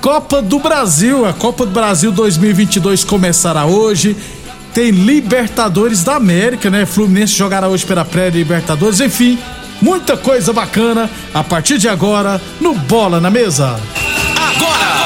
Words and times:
Copa 0.00 0.40
do 0.42 0.58
Brasil. 0.58 1.24
A 1.26 1.32
Copa 1.32 1.64
do 1.64 1.72
Brasil 1.72 2.12
2022 2.12 3.04
começará 3.04 3.66
hoje. 3.66 4.16
Tem 4.72 4.90
Libertadores 4.90 6.04
da 6.04 6.16
América, 6.16 6.68
né? 6.70 6.84
Fluminense 6.84 7.34
jogará 7.34 7.68
hoje 7.68 7.86
pela 7.86 8.04
pré-Libertadores. 8.04 9.00
Enfim, 9.00 9.38
muita 9.80 10.16
coisa 10.16 10.52
bacana 10.52 11.10
a 11.32 11.42
partir 11.42 11.78
de 11.78 11.88
agora 11.88 12.40
no 12.60 12.74
Bola 12.74 13.20
na 13.20 13.30
Mesa. 13.30 13.80
Bola 14.58 15.05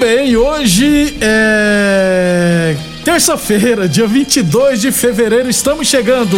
bem, 0.00 0.34
hoje 0.34 1.14
é 1.20 2.74
terça-feira, 3.04 3.86
dia 3.86 4.06
22 4.06 4.80
de 4.80 4.90
fevereiro, 4.90 5.48
estamos 5.50 5.86
chegando. 5.88 6.36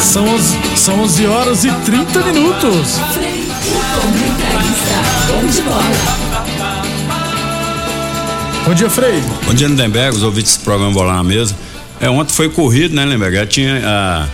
São, 0.00 0.26
onze- 0.28 0.56
são 0.76 1.00
11 1.00 1.26
horas 1.26 1.64
e 1.64 1.70
30 1.70 2.20
minutos. 2.22 2.98
Bom 8.64 8.74
dia, 8.74 8.90
Frei. 8.90 9.22
Bom 9.44 9.54
dia, 9.54 9.68
Lindenberg, 9.68 10.16
os 10.16 10.22
ouvintes 10.22 10.52
desse 10.54 10.64
programa 10.64 10.92
Bola 10.92 11.14
na 11.14 11.22
Mesa. 11.22 11.54
É, 12.00 12.10
ontem 12.10 12.32
foi 12.32 12.48
corrido, 12.48 12.94
né, 12.94 13.04
Lindenberg? 13.04 13.36
Já 13.36 13.46
tinha, 13.46 13.82
ah, 13.84 14.26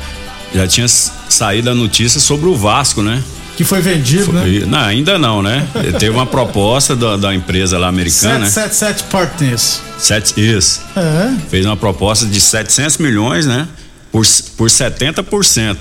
já 0.54 0.66
tinha 0.66 0.86
s- 1.32 1.38
saído 1.38 1.70
a 1.70 1.74
notícia 1.74 2.20
sobre 2.20 2.48
o 2.48 2.54
Vasco, 2.54 3.02
né? 3.02 3.22
Que 3.56 3.64
foi 3.64 3.80
vendido, 3.80 4.32
né? 4.32 4.48
E- 4.48 4.66
não, 4.66 4.78
ainda 4.78 5.18
não, 5.18 5.42
né? 5.42 5.66
Teve 5.98 6.10
uma 6.10 6.26
proposta 6.26 6.96
da, 6.96 7.16
da 7.16 7.34
empresa 7.34 7.78
lá 7.78 7.88
americana, 7.88 8.40
né? 8.40 8.46
777 8.50 9.04
Partners. 9.10 9.80
Sete, 9.98 10.34
isso. 10.40 10.80
É. 10.96 11.34
Fez 11.50 11.66
uma 11.66 11.76
proposta 11.76 12.26
de 12.26 12.40
700 12.40 12.98
milhões, 12.98 13.46
né? 13.46 13.68
Por, 14.10 14.26
por 14.56 14.68
70%. 14.68 15.76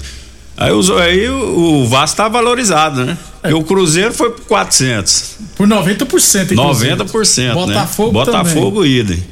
Aí, 0.58 0.72
os, 0.72 0.92
aí 0.92 1.28
o, 1.30 1.84
o 1.84 1.88
Vasco 1.88 2.18
tá 2.18 2.28
valorizado, 2.28 3.06
né? 3.06 3.18
É. 3.42 3.50
E 3.50 3.54
o 3.54 3.64
Cruzeiro 3.64 4.14
foi 4.14 4.30
por 4.32 4.46
400. 4.46 5.36
Por 5.56 5.68
90%, 5.68 6.52
inclusive. 6.52 6.92
90%, 6.96 7.54
Botafogo 7.54 8.20
né? 8.20 8.26
também. 8.26 8.44
Botafogo 8.54 8.86
idem. 8.86 9.24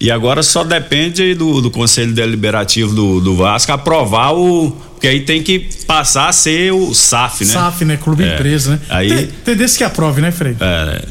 E 0.00 0.10
agora 0.10 0.42
só 0.42 0.64
depende 0.64 1.22
aí 1.22 1.34
do, 1.34 1.60
do 1.60 1.70
Conselho 1.70 2.12
Deliberativo 2.12 2.94
do, 2.94 3.20
do 3.20 3.36
Vasco 3.36 3.70
aprovar 3.72 4.32
o. 4.34 4.76
Porque 4.98 5.06
aí 5.06 5.20
tem 5.20 5.40
que 5.44 5.60
passar 5.86 6.28
a 6.28 6.32
ser 6.32 6.72
o 6.72 6.92
SAF, 6.92 7.44
né? 7.44 7.52
SAF, 7.52 7.84
né? 7.84 7.96
Clube 7.96 8.24
É. 8.24 8.34
empresa, 8.34 8.72
né? 8.72 8.80
Aí- 8.88 9.08
Tem, 9.08 9.26
tem 9.44 9.56
desse 9.56 9.78
que 9.78 9.84
aprove, 9.84 10.20
né, 10.20 10.32
Frei? 10.32 10.56
É, 10.58 11.02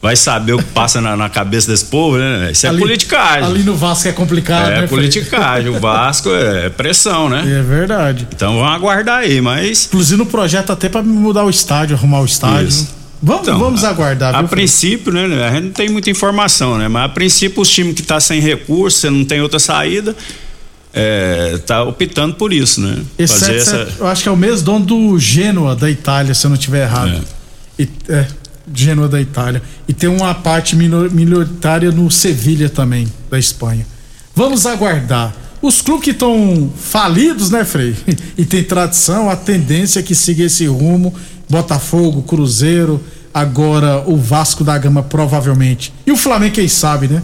vai 0.00 0.16
saber 0.16 0.54
o 0.54 0.58
que 0.58 0.64
passa 0.64 1.02
na, 1.02 1.14
na 1.16 1.28
cabeça 1.28 1.70
desse 1.70 1.84
povo, 1.84 2.16
né? 2.16 2.48
Isso 2.50 2.64
é 2.64 2.70
Ali- 2.70 2.78
politicagem. 2.78 3.44
Ali 3.44 3.62
no 3.62 3.76
Vasco 3.76 4.08
é 4.08 4.12
complicado, 4.12 4.68
né, 4.70 4.84
é 4.84 4.86
politicagem. 4.86 5.68
O 5.68 5.78
Vasco 5.78 6.30
é 6.30 6.70
pressão, 6.70 7.28
né? 7.28 7.40
É 7.58 7.62
verdade. 7.62 8.26
Então 8.34 8.54
vamos 8.58 8.72
aguardar 8.74 9.18
aí, 9.18 9.38
mas. 9.42 9.84
Inclusive 9.86 10.16
no 10.16 10.24
projeto 10.26 10.72
até 10.72 10.88
pra 10.88 11.02
mudar 11.02 11.44
o 11.44 11.50
estádio, 11.50 11.94
arrumar 11.94 12.20
o 12.20 12.24
estádio. 12.24 12.68
Isso. 12.68 12.96
Vamos, 13.22 13.42
Então, 13.48 13.58
vamos 13.58 13.82
aguardar, 13.84 14.34
A 14.34 14.38
viu, 14.40 14.48
Frei? 14.48 14.62
princípio, 14.64 15.12
né? 15.12 15.46
A 15.46 15.50
gente 15.50 15.64
não 15.64 15.70
tem 15.72 15.88
muita 15.88 16.08
informação, 16.10 16.78
né? 16.78 16.86
Mas 16.88 17.04
a 17.04 17.08
princípio, 17.08 17.60
os 17.62 17.68
times 17.68 17.94
que 17.94 18.02
tá 18.02 18.18
sem 18.20 18.40
recurso, 18.40 18.98
você 18.98 19.10
não 19.10 19.24
tem 19.24 19.40
outra 19.40 19.58
saída, 19.58 20.14
é, 20.98 21.58
tá 21.58 21.82
optando 21.84 22.34
por 22.36 22.52
isso, 22.52 22.80
né? 22.80 22.98
Esse 23.18 23.38
77, 23.40 23.96
eu 24.00 24.06
acho 24.06 24.22
que 24.22 24.28
é 24.28 24.32
o 24.32 24.36
mesmo 24.36 24.64
dono 24.64 24.84
do 24.86 25.18
Genoa 25.18 25.76
da 25.76 25.90
Itália, 25.90 26.34
se 26.34 26.46
eu 26.46 26.48
não 26.48 26.56
estiver 26.56 26.84
errado. 26.84 27.22
E, 27.78 27.86
é, 28.08 28.26
Genoa 28.74 29.06
da 29.06 29.20
Itália. 29.20 29.62
E 29.86 29.92
tem 29.92 30.08
uma 30.08 30.34
parte 30.34 30.74
minor- 30.74 31.10
minoritária 31.12 31.90
no 31.92 32.10
Sevilha 32.10 32.68
também, 32.70 33.06
da 33.30 33.38
Espanha. 33.38 33.86
Vamos 34.34 34.64
aguardar. 34.64 35.34
Os 35.62 35.80
clubes 35.82 36.04
que 36.04 36.10
estão 36.12 36.72
falidos, 36.76 37.50
né, 37.50 37.64
Frei? 37.64 37.94
E 38.38 38.44
tem 38.44 38.62
tradição, 38.64 39.28
a 39.30 39.36
tendência 39.36 40.00
é 40.00 40.02
que 40.02 40.14
siga 40.14 40.44
esse 40.44 40.66
rumo. 40.66 41.14
Botafogo, 41.48 42.22
Cruzeiro, 42.22 43.00
agora 43.32 44.02
o 44.06 44.16
Vasco 44.16 44.64
da 44.64 44.76
Gama, 44.78 45.02
provavelmente. 45.02 45.92
E 46.06 46.10
o 46.12 46.16
Flamengo, 46.16 46.54
quem 46.54 46.68
sabe, 46.68 47.06
né? 47.08 47.22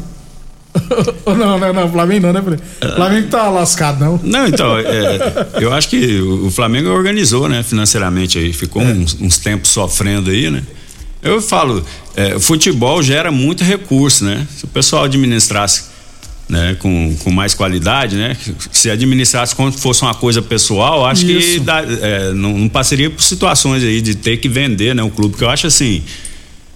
não, 1.26 1.58
não, 1.58 1.72
não, 1.72 1.90
Flamengo 1.92 2.26
não, 2.26 2.32
né, 2.32 2.42
Frei? 2.42 2.94
Flamengo 2.94 3.28
tá 3.28 3.48
lascado, 3.50 4.00
não. 4.00 4.20
Não, 4.22 4.46
então, 4.46 4.78
é, 4.80 5.46
eu 5.60 5.72
acho 5.72 5.88
que 5.88 6.20
o 6.20 6.50
Flamengo 6.50 6.88
organizou, 6.88 7.48
né, 7.48 7.62
financeiramente 7.62 8.38
aí, 8.38 8.52
ficou 8.52 8.82
uns, 8.82 9.16
uns 9.20 9.38
tempos 9.38 9.70
sofrendo 9.70 10.30
aí, 10.30 10.50
né? 10.50 10.62
Eu 11.22 11.40
falo, 11.40 11.84
é, 12.16 12.38
futebol 12.38 13.02
gera 13.02 13.30
muito 13.30 13.62
recurso, 13.62 14.24
né? 14.24 14.46
Se 14.56 14.64
o 14.64 14.68
pessoal 14.68 15.04
administrasse 15.04 15.92
né, 16.48 16.76
com, 16.80 17.16
com 17.22 17.30
mais 17.30 17.54
qualidade, 17.54 18.16
né? 18.16 18.36
Se 18.70 18.90
administrasse 18.90 19.54
como 19.54 19.72
se 19.72 19.80
fosse 19.80 20.02
uma 20.02 20.14
coisa 20.14 20.42
pessoal, 20.42 21.06
acho 21.06 21.24
que 21.24 21.32
Isso. 21.32 21.60
dá- 21.60 21.82
é, 21.82 22.32
não, 22.32 22.58
não 22.58 22.68
passaria 22.68 23.08
por 23.08 23.22
situações 23.22 23.82
aí 23.84 24.00
de 24.00 24.14
ter 24.14 24.36
que 24.38 24.48
vender, 24.48 24.94
né, 24.94 25.02
o 25.02 25.10
clube, 25.10 25.36
que 25.36 25.44
eu 25.44 25.48
acho 25.48 25.66
assim, 25.66 26.02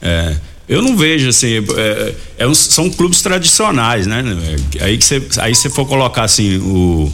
é, 0.00 0.36
eu 0.68 0.82
não 0.82 0.96
vejo 0.96 1.28
assim, 1.28 1.58
é, 1.76 2.14
é 2.38 2.54
são 2.54 2.90
clubes 2.90 3.22
tradicionais, 3.22 4.06
né? 4.06 4.24
Aí 4.80 4.98
que 4.98 5.04
você, 5.04 5.22
aí 5.38 5.54
você 5.54 5.68
for 5.70 5.86
colocar 5.86 6.24
assim 6.24 6.56
o 6.58 7.12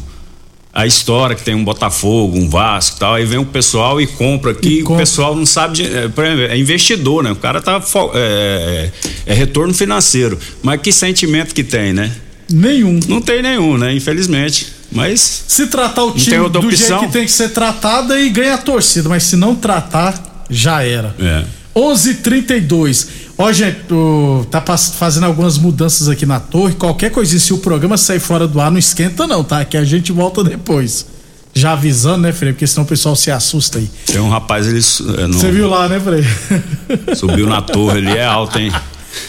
a 0.74 0.86
história 0.86 1.36
que 1.36 1.42
tem 1.42 1.54
um 1.54 1.62
Botafogo, 1.62 2.38
um 2.38 2.48
Vasco, 2.48 2.96
e 2.96 3.00
tal, 3.00 3.14
aí 3.16 3.26
vem 3.26 3.36
o 3.38 3.44
pessoal 3.44 4.00
e 4.00 4.06
compra 4.06 4.52
aqui, 4.52 4.78
E 4.78 4.82
o 4.82 4.86
compra. 4.86 5.02
pessoal 5.02 5.36
não 5.36 5.44
sabe, 5.44 5.74
de, 5.76 5.82
é, 5.84 6.08
é 6.48 6.56
investidor, 6.56 7.22
né? 7.22 7.30
O 7.30 7.36
cara 7.36 7.60
tá 7.60 7.78
fo- 7.78 8.10
é, 8.14 8.90
é 9.26 9.34
retorno 9.34 9.74
financeiro, 9.74 10.38
mas 10.62 10.80
que 10.80 10.90
sentimento 10.90 11.54
que 11.54 11.62
tem, 11.62 11.92
né? 11.92 12.10
Nenhum. 12.50 12.98
Não 13.06 13.20
tem 13.20 13.42
nenhum, 13.42 13.76
né? 13.76 13.94
Infelizmente, 13.94 14.68
mas 14.90 15.44
Se 15.46 15.66
tratar 15.66 16.04
o 16.04 16.12
time 16.12 16.48
do 16.48 16.58
opção? 16.60 16.70
jeito 16.70 17.06
que 17.06 17.12
tem 17.12 17.26
que 17.26 17.32
ser 17.32 17.50
tratado 17.50 18.16
e 18.16 18.30
ganha 18.30 18.54
a 18.54 18.58
torcida, 18.58 19.10
mas 19.10 19.24
se 19.24 19.36
não 19.36 19.54
tratar, 19.54 20.46
já 20.48 20.82
era. 20.82 21.14
é. 21.20 21.44
11:32. 21.74 23.08
Ó, 23.38 23.50
gente, 23.52 23.92
o- 23.92 24.46
tá 24.50 24.60
fazendo 24.76 25.24
algumas 25.24 25.58
mudanças 25.58 26.08
aqui 26.08 26.24
na 26.26 26.38
torre. 26.38 26.74
Qualquer 26.74 27.10
coisinha, 27.10 27.40
se 27.40 27.52
o 27.52 27.58
programa 27.58 27.96
sair 27.96 28.20
fora 28.20 28.46
do 28.46 28.60
ar, 28.60 28.70
não 28.70 28.78
esquenta, 28.78 29.26
não, 29.26 29.42
tá? 29.42 29.64
Que 29.64 29.76
a 29.76 29.84
gente 29.84 30.12
volta 30.12 30.44
depois. 30.44 31.06
Já 31.54 31.72
avisando, 31.72 32.18
né, 32.22 32.32
Frei? 32.32 32.52
Porque 32.52 32.66
senão 32.66 32.84
o 32.84 32.86
pessoal 32.86 33.14
se 33.16 33.30
assusta 33.30 33.78
aí. 33.78 33.90
Tem 34.06 34.20
um 34.20 34.28
rapaz, 34.30 34.66
ele 34.66 34.80
não, 35.28 35.38
Você 35.38 35.50
viu 35.50 35.68
lá, 35.68 35.88
né, 35.88 36.00
Frei? 36.00 36.24
subiu 37.16 37.46
na 37.46 37.60
torre, 37.60 37.98
ele 37.98 38.10
é 38.10 38.24
alto, 38.24 38.58
hein? 38.58 38.72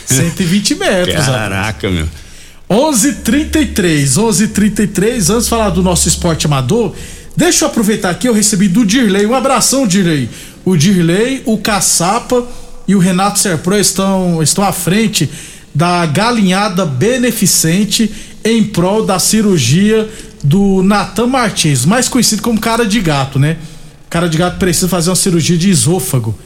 120 0.05 0.75
metros. 0.75 1.15
rapaz. 1.15 1.27
Caraca, 1.27 1.89
meu. 1.89 2.07
11:33, 2.69 4.17
11:33. 4.17 5.29
Antes 5.29 5.43
de 5.45 5.49
falar 5.49 5.69
do 5.69 5.83
nosso 5.83 6.07
esporte 6.07 6.45
amador, 6.45 6.93
deixa 7.35 7.65
eu 7.65 7.69
aproveitar 7.69 8.09
aqui. 8.09 8.27
Eu 8.27 8.33
recebi 8.33 8.67
do 8.67 8.85
Dirley. 8.85 9.25
Um 9.25 9.35
abração, 9.35 9.85
Dirley. 9.85 10.29
O 10.63 10.77
Dirley, 10.77 11.41
o 11.45 11.57
Caçapa 11.57 12.45
e 12.87 12.95
o 12.95 12.99
Renato 12.99 13.39
Serpro 13.39 13.75
estão, 13.75 14.41
estão 14.41 14.63
à 14.63 14.71
frente 14.71 15.29
da 15.73 16.05
galinhada 16.05 16.85
beneficente 16.85 18.11
em 18.43 18.63
prol 18.63 19.05
da 19.05 19.17
cirurgia 19.19 20.09
do 20.43 20.83
Natan 20.83 21.27
Martins, 21.27 21.85
mais 21.85 22.09
conhecido 22.09 22.41
como 22.41 22.59
cara 22.59 22.85
de 22.85 22.99
gato, 22.99 23.39
né? 23.39 23.57
Cara 24.09 24.27
de 24.27 24.37
gato 24.37 24.57
precisa 24.59 24.87
fazer 24.87 25.09
uma 25.09 25.15
cirurgia 25.15 25.57
de 25.57 25.69
esôfago. 25.69 26.37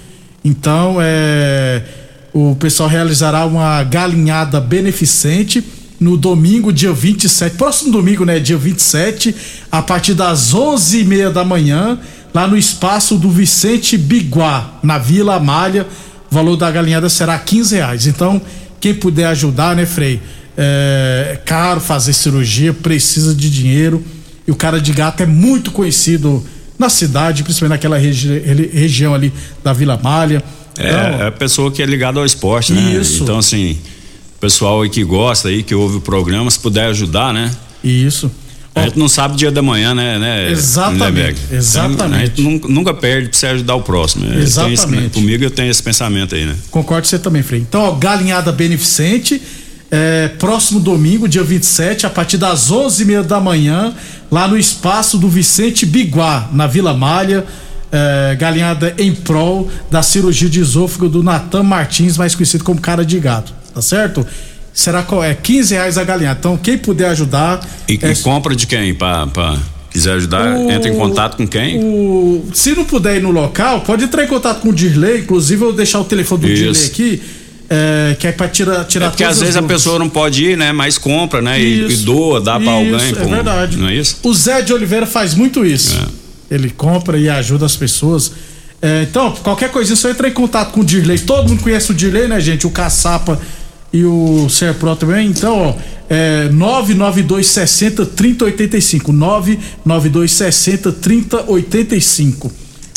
Então, 0.46 0.98
é, 1.02 1.84
o 2.32 2.56
pessoal 2.56 2.88
realizará 2.88 3.46
uma 3.46 3.84
galinhada 3.84 4.62
beneficente 4.62 5.64
no 6.00 6.16
domingo, 6.16 6.72
dia 6.72 6.94
27, 6.94 7.58
próximo 7.58 7.92
domingo, 7.92 8.24
né, 8.24 8.40
dia 8.40 8.58
27, 8.58 9.36
a 9.72 9.82
partir 9.82 10.14
das 10.14 10.54
11h30 10.54 11.32
da 11.32 11.44
manhã, 11.44 12.00
lá 12.34 12.48
no 12.48 12.56
espaço 12.56 13.18
do 13.18 13.32
Vicente 13.32 13.98
Biguá, 13.98 14.80
na 14.84 15.00
Vila 15.00 15.36
Amália. 15.36 15.88
O 16.32 16.36
valor 16.36 16.56
da 16.56 16.70
galinhada 16.70 17.10
será 17.10 17.38
15 17.38 17.76
reais. 17.76 18.08
Então, 18.08 18.42
quem 18.80 18.94
puder 18.94 19.28
ajudar, 19.28 19.76
né, 19.76 19.86
Frei? 19.86 20.22
É, 20.58 21.40
caro 21.46 21.80
fazer 21.80 22.14
cirurgia, 22.14 22.74
precisa 22.74 23.34
de 23.34 23.50
dinheiro. 23.50 24.04
E 24.48 24.52
o 24.52 24.56
cara 24.56 24.80
de 24.80 24.92
gato 24.92 25.22
é 25.22 25.26
muito 25.26 25.72
conhecido 25.72 26.44
na 26.80 26.90
cidade, 26.90 27.44
principalmente 27.44 27.78
naquela 27.78 27.98
regi 27.98 28.40
região 28.74 29.14
ali 29.14 29.34
da 29.64 29.74
Vila 29.74 30.00
Malha. 30.02 30.44
É, 30.78 30.88
Então, 30.88 31.00
é 31.00 31.28
a 31.28 31.32
pessoa 31.32 31.72
que 31.72 31.82
é 31.82 31.86
ligada 31.86 32.20
ao 32.20 32.26
esporte, 32.26 32.72
né? 32.72 32.94
Isso. 32.94 33.24
Então, 33.24 33.40
assim, 33.40 33.78
o 34.36 34.40
pessoal 34.40 34.82
aí 34.84 34.90
que 34.90 35.04
gosta 35.04 35.50
aí, 35.50 35.64
que 35.64 35.74
ouve 35.74 35.98
o 35.98 36.02
programa, 36.02 36.50
se 36.52 36.60
puder 36.60 36.86
ajudar, 36.88 37.34
né? 37.34 37.52
Isso. 37.84 38.32
A 38.80 38.84
gente 38.86 39.00
não 39.00 39.08
sabe 39.10 39.34
o 39.34 39.38
dia 39.38 39.52
da 39.52 39.62
manhã, 39.62 39.94
né? 39.96 40.18
né 40.20 40.52
Exatamente, 40.52 41.00
Lindeberg? 41.06 41.40
exatamente. 41.52 41.94
Então, 42.42 42.48
a 42.52 42.54
gente 42.56 42.68
nunca, 42.72 42.94
perde 42.94 43.30
pra 43.30 43.38
você 43.38 43.48
ajudar 43.48 43.76
o 43.76 43.82
próximo. 43.82 44.26
Eu 44.26 44.30
tenho 44.32 44.44
esse- 44.44 44.60
Exatamente. 44.60 45.10
comigo 45.14 45.44
eu 45.44 45.52
tenho 45.52 45.70
esse 45.72 45.82
pensamento 45.84 46.36
aí, 46.36 46.46
né? 46.46 46.56
Concordo 46.72 47.04
com 47.04 47.10
você 47.10 47.20
também, 47.20 47.44
Frei. 47.44 47.60
Então, 47.62 47.82
ó, 47.82 47.92
galinhada 47.92 48.52
beneficente, 48.52 49.42
é, 49.92 50.28
próximo 50.40 50.80
domingo, 50.80 51.28
dia 51.28 51.44
27, 51.44 52.06
a 52.06 52.10
partir 52.10 52.38
das 52.38 52.70
11h30 52.72 53.24
da 53.24 53.40
manhã, 53.40 53.94
lá 54.32 54.48
no 54.48 54.58
espaço 54.58 55.18
do 55.18 55.30
Vicente 55.30 55.86
Biguá, 55.86 56.50
na 56.52 56.68
Vila 56.68 56.94
Malha. 56.94 57.46
é, 57.90 58.36
galinhada 58.36 58.94
em 58.98 59.16
prol 59.16 59.72
da 59.90 60.04
cirurgia 60.04 60.50
de 60.50 60.60
esôfago 60.60 61.08
do 61.08 61.24
Natan 61.24 61.64
Martins, 61.64 62.18
mais 62.18 62.36
conhecido 62.36 62.62
como 62.62 62.82
cara 62.82 63.06
de 63.06 63.18
gato, 63.18 63.54
tá 63.74 63.82
certo? 63.82 64.28
Será 64.78 65.02
qual 65.02 65.24
é? 65.24 65.34
15 65.34 65.74
reais 65.74 65.98
a 65.98 66.04
galinhada. 66.04 66.38
Então, 66.40 66.56
quem 66.56 66.78
puder 66.78 67.10
ajudar. 67.10 67.68
E, 67.90 67.98
é, 68.00 68.12
e 68.12 68.16
compra 68.18 68.56
de 68.56 68.68
quem? 68.68 68.94
Pra, 68.94 69.26
pra 69.26 69.58
quiser 69.90 70.12
ajudar, 70.14 70.56
O- 70.56 70.72
entra 70.72 70.88
em 70.88 70.96
contato 70.96 71.36
com 71.36 71.48
quem? 71.48 71.80
O- 71.84 72.46
se 72.54 72.76
não 72.76 72.86
puder 72.86 73.18
ir 73.18 73.22
no 73.24 73.32
local, 73.32 73.82
pode 73.82 74.04
entrar 74.04 74.24
em 74.24 74.28
contato 74.28 74.60
com 74.62 74.70
o 74.70 74.74
Dirley. 74.74 75.22
Inclusive, 75.22 75.60
eu 75.64 75.68
vou 75.70 75.76
deixar 75.76 76.00
o 76.00 76.04
telefone 76.06 76.42
do 76.42 76.48
Isso. 76.48 76.62
Dirley 76.64 76.86
aqui, 76.86 77.22
é, 77.68 78.16
que 78.20 78.28
é 78.28 78.32
pra 78.32 78.48
tirar, 78.48 78.86
tirar 78.86 79.08
É 79.08 79.10
porque 79.10 79.24
às 79.24 79.32
as 79.32 79.40
vezes 79.40 79.56
a 79.56 79.64
pessoa 79.64 79.98
não 79.98 80.10
pode 80.10 80.46
ir, 80.46 80.56
né? 80.56 80.72
Mas 80.72 81.00
compra, 81.00 81.42
né? 81.42 81.60
E, 81.60 81.92
e 81.92 81.96
doa, 81.98 82.40
dá 82.40 82.60
pra 82.60 82.80
Isso, 82.80 82.94
alguém. 82.94 83.10
É 83.10 83.36
verdade. 83.36 83.78
Não 83.78 83.88
é 83.90 83.96
isso? 83.96 84.18
O 84.22 84.32
Zé 84.32 84.62
de 84.62 84.74
Oliveira 84.74 85.08
faz 85.08 85.34
muito 85.34 85.66
isso. 85.66 85.98
Ele 86.52 86.70
compra 86.70 87.18
e 87.18 87.28
ajuda 87.28 87.66
as 87.66 87.76
pessoas. 87.76 88.32
É, 88.80 89.08
então, 89.10 89.32
qualquer 89.42 89.72
coisinha, 89.72 89.96
só 89.96 90.08
entra 90.08 90.28
em 90.28 90.32
contato 90.32 90.72
com 90.72 90.82
o 90.82 90.86
Dirley. 90.86 91.18
Todo 91.18 91.50
mundo 91.50 91.64
conhece 91.64 91.90
o 91.92 91.96
Dirley, 91.96 92.28
né, 92.28 92.40
gente? 92.40 92.68
O 92.68 92.70
Caçapa 92.70 93.42
e 94.00 94.06
o 94.06 94.48
Serpro 94.50 94.96
também. 94.96 95.28
Então, 95.30 95.58
ó, 95.70 95.74
é 96.10 96.50
99260 96.50 98.06
3085. 98.06 99.12
99260 99.12 100.92
3085. 100.92 102.52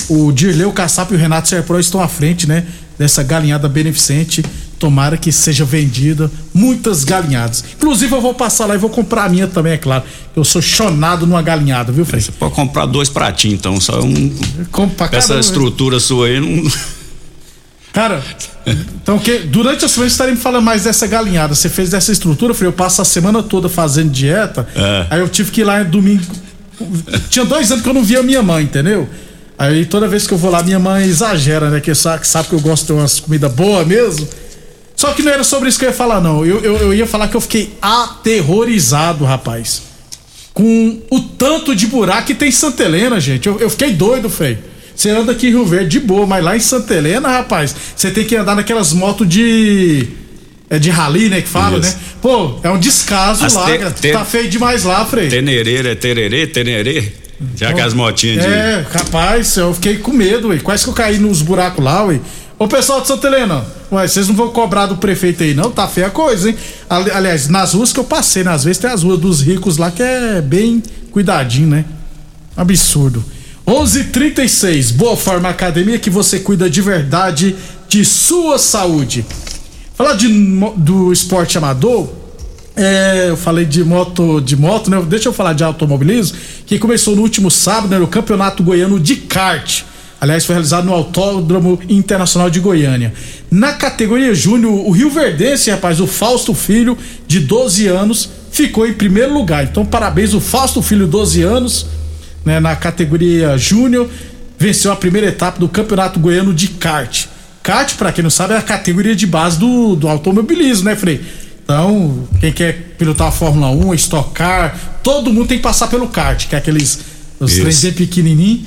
O 0.08 0.32
Dirley, 0.32 0.66
o 0.66 0.72
Caçapa 0.72 1.12
e 1.12 1.16
o 1.16 1.20
Renato 1.20 1.48
Serpro 1.48 1.78
estão 1.78 2.00
à 2.02 2.08
frente, 2.08 2.46
né? 2.48 2.64
Dessa 2.98 3.22
galinhada 3.22 3.68
beneficente. 3.68 4.44
Tomara 4.78 5.16
que 5.16 5.30
seja 5.30 5.64
vendida 5.64 6.30
muitas 6.54 7.04
galinhadas. 7.04 7.62
Inclusive, 7.76 8.14
eu 8.14 8.20
vou 8.20 8.32
passar 8.32 8.64
lá 8.66 8.74
e 8.74 8.78
vou 8.78 8.88
comprar 8.88 9.24
a 9.24 9.28
minha 9.28 9.46
também, 9.46 9.74
é 9.74 9.76
claro. 9.76 10.04
Eu 10.34 10.42
sou 10.42 10.62
chonado 10.62 11.26
numa 11.26 11.42
galinhada, 11.42 11.92
viu, 11.92 12.04
Frei? 12.04 12.20
Você 12.20 12.32
pode 12.32 12.54
comprar 12.54 12.86
dois 12.86 13.08
pratinhos, 13.10 13.58
então, 13.58 13.78
só 13.78 14.00
um. 14.00 14.34
Compro 14.72 14.96
pra 14.96 15.06
Essa 15.18 15.28
caramba. 15.28 15.40
estrutura 15.40 16.00
sua 16.00 16.28
aí 16.28 16.40
não. 16.40 16.70
Cara, 17.92 18.22
então 19.02 19.18
que 19.18 19.40
durante 19.40 19.84
a 19.84 19.88
semana 19.88 20.08
estarei 20.08 20.34
me 20.34 20.40
falando 20.40 20.64
mais 20.64 20.84
dessa 20.84 21.06
galinhada. 21.06 21.54
Você 21.54 21.68
fez 21.68 21.90
dessa 21.90 22.12
estrutura, 22.12 22.54
Frei? 22.54 22.68
Eu 22.68 22.72
passo 22.72 23.02
a 23.02 23.04
semana 23.04 23.42
toda 23.42 23.68
fazendo 23.68 24.10
dieta. 24.10 24.66
É. 24.74 25.06
Aí 25.10 25.20
eu 25.20 25.28
tive 25.28 25.50
que 25.50 25.62
ir 25.62 25.64
lá 25.64 25.82
domingo. 25.82 26.22
Tinha 27.28 27.44
dois 27.44 27.70
anos 27.70 27.82
que 27.82 27.88
eu 27.88 27.94
não 27.94 28.04
via 28.04 28.22
minha 28.22 28.42
mãe, 28.42 28.64
entendeu? 28.64 29.08
Aí 29.58 29.84
toda 29.84 30.08
vez 30.08 30.26
que 30.26 30.32
eu 30.32 30.38
vou 30.38 30.50
lá, 30.50 30.62
minha 30.62 30.78
mãe 30.78 31.04
exagera, 31.04 31.68
né? 31.68 31.80
Que 31.80 31.94
sabe, 31.94 32.26
sabe 32.26 32.48
que 32.48 32.54
eu 32.54 32.60
gosto 32.60 32.86
de 32.86 32.92
umas 32.92 33.20
comidas 33.20 33.52
boas 33.52 33.86
mesmo. 33.86 34.26
Só 34.96 35.12
que 35.12 35.22
não 35.22 35.32
era 35.32 35.44
sobre 35.44 35.68
isso 35.68 35.78
que 35.78 35.84
eu 35.84 35.90
ia 35.90 35.94
falar, 35.94 36.20
não. 36.20 36.44
Eu, 36.44 36.60
eu, 36.60 36.76
eu 36.76 36.94
ia 36.94 37.06
falar 37.06 37.28
que 37.28 37.36
eu 37.36 37.40
fiquei 37.40 37.74
aterrorizado, 37.80 39.24
rapaz. 39.24 39.82
Com 40.54 41.00
o 41.10 41.20
tanto 41.20 41.74
de 41.74 41.86
buraco 41.86 42.28
que 42.28 42.34
tem 42.34 42.48
em 42.48 42.52
Santa 42.52 42.84
Helena, 42.84 43.18
gente. 43.20 43.46
Eu, 43.46 43.58
eu 43.58 43.68
fiquei 43.68 43.92
doido, 43.92 44.30
feio. 44.30 44.58
Você 45.00 45.08
anda 45.08 45.32
aqui 45.32 45.46
em 45.46 45.50
Rio 45.52 45.64
Verde 45.64 45.98
de 45.98 46.00
boa, 46.00 46.26
mas 46.26 46.44
lá 46.44 46.54
em 46.54 46.60
Santa 46.60 46.92
Helena, 46.92 47.26
rapaz, 47.26 47.74
você 47.96 48.10
tem 48.10 48.22
que 48.22 48.36
andar 48.36 48.54
naquelas 48.54 48.92
motos 48.92 49.26
de. 49.26 50.06
É 50.68 50.78
de 50.78 50.90
rally, 50.90 51.30
né? 51.30 51.40
Que 51.40 51.48
fala, 51.48 51.78
Isso. 51.78 51.96
né? 51.96 52.02
Pô, 52.20 52.60
é 52.62 52.68
um 52.68 52.78
descaso 52.78 53.42
As 53.46 53.54
lá. 53.54 53.64
te- 53.64 54.00
te- 54.02 54.12
Tá 54.12 54.26
feio 54.26 54.50
demais 54.50 54.84
lá, 54.84 55.02
Frei. 55.06 55.28
Tenereira 55.30 55.92
é 55.92 55.94
tererê, 55.94 56.46
tenerê? 56.46 57.12
Já 57.56 57.72
que 57.72 57.80
as 57.80 57.94
motinhas 57.94 58.44
de. 58.44 58.50
É, 58.52 58.84
rapaz, 58.92 59.56
eu 59.56 59.72
fiquei 59.72 59.96
com 59.96 60.12
medo, 60.12 60.48
ué. 60.48 60.58
Quase 60.58 60.84
que 60.84 60.90
eu 60.90 60.94
caí 60.94 61.18
nos 61.18 61.40
buracos 61.40 61.82
lá, 61.82 62.04
ué. 62.04 62.20
Ô 62.58 62.68
pessoal 62.68 63.00
de 63.00 63.08
Santa 63.08 63.26
Helena, 63.26 63.64
ué, 63.90 64.06
vocês 64.06 64.28
não 64.28 64.34
vão 64.34 64.50
cobrar 64.50 64.84
do 64.84 64.98
prefeito 64.98 65.42
aí, 65.42 65.54
não? 65.54 65.70
Tá 65.70 65.88
feia 65.88 66.08
a 66.08 66.10
coisa, 66.10 66.50
hein? 66.50 66.56
Ali- 66.90 67.10
Aliás, 67.10 67.48
nas 67.48 67.72
ruas 67.72 67.90
que 67.90 67.98
eu 67.98 68.04
passei, 68.04 68.44
né? 68.44 68.50
Às 68.52 68.64
vezes 68.64 68.76
tem 68.76 68.90
as 68.90 69.02
ruas 69.02 69.18
dos 69.18 69.40
ricos 69.40 69.78
lá 69.78 69.90
que 69.90 70.02
é 70.02 70.42
bem 70.42 70.82
cuidadinho, 71.10 71.68
né? 71.68 71.86
Absurdo. 72.54 73.24
11:36 73.66 74.92
Boa 74.92 75.16
Forma 75.16 75.48
Academia 75.48 75.98
que 75.98 76.10
você 76.10 76.40
cuida 76.40 76.68
de 76.68 76.80
verdade 76.80 77.56
de 77.88 78.04
sua 78.04 78.58
saúde. 78.58 79.24
Falar 79.94 80.14
de, 80.14 80.28
do 80.76 81.12
esporte 81.12 81.58
amador, 81.58 82.08
é, 82.76 83.26
eu 83.28 83.36
falei 83.36 83.64
de 83.64 83.84
moto, 83.84 84.40
de 84.40 84.56
moto, 84.56 84.90
né? 84.90 85.02
Deixa 85.06 85.28
eu 85.28 85.32
falar 85.32 85.52
de 85.52 85.62
automobilismo, 85.62 86.38
que 86.64 86.78
começou 86.78 87.14
no 87.14 87.22
último 87.22 87.50
sábado, 87.50 87.90
né, 87.90 87.98
no 87.98 88.06
Campeonato 88.06 88.62
Goiano 88.62 88.98
de 88.98 89.16
kart. 89.16 89.82
Aliás, 90.20 90.44
foi 90.44 90.54
realizado 90.54 90.84
no 90.84 90.92
Autódromo 90.92 91.78
Internacional 91.88 92.50
de 92.50 92.60
Goiânia. 92.60 93.12
Na 93.50 93.72
categoria 93.72 94.34
Júnior, 94.34 94.72
o 94.72 94.90
Rio 94.90 95.10
Verdense, 95.10 95.70
rapaz, 95.70 95.98
o 95.98 96.06
Fausto 96.06 96.54
Filho, 96.54 96.96
de 97.26 97.40
12 97.40 97.86
anos, 97.86 98.28
ficou 98.50 98.86
em 98.86 98.92
primeiro 98.92 99.32
lugar. 99.32 99.64
Então, 99.64 99.84
parabéns, 99.84 100.34
o 100.34 100.40
Fausto 100.40 100.82
Filho, 100.82 101.06
12 101.06 101.42
anos, 101.42 101.86
né, 102.44 102.60
na 102.60 102.74
categoria 102.76 103.56
Júnior, 103.56 104.08
venceu 104.58 104.92
a 104.92 104.96
primeira 104.96 105.28
etapa 105.28 105.58
do 105.58 105.68
Campeonato 105.68 106.18
Goiano 106.18 106.52
de 106.52 106.68
kart. 106.68 107.26
Kart, 107.62 107.94
pra 107.96 108.12
quem 108.12 108.22
não 108.22 108.30
sabe, 108.30 108.54
é 108.54 108.56
a 108.56 108.62
categoria 108.62 109.14
de 109.14 109.26
base 109.26 109.58
do, 109.58 109.94
do 109.94 110.08
automobilismo, 110.08 110.84
né, 110.84 110.96
Frei? 110.96 111.20
Então, 111.62 112.28
quem 112.40 112.52
quer 112.52 112.94
pilotar 112.98 113.28
a 113.28 113.32
Fórmula 113.32 113.70
1, 113.70 113.94
Stock 113.94 114.32
Car, 114.32 114.76
todo 115.02 115.32
mundo 115.32 115.48
tem 115.48 115.58
que 115.58 115.62
passar 115.62 115.86
pelo 115.86 116.08
kart, 116.08 116.48
que 116.48 116.54
é 116.54 116.58
aqueles 116.58 116.98
os 117.38 117.54
trens 117.54 117.82
bem 117.82 117.92
pequenininhos. 117.92 118.62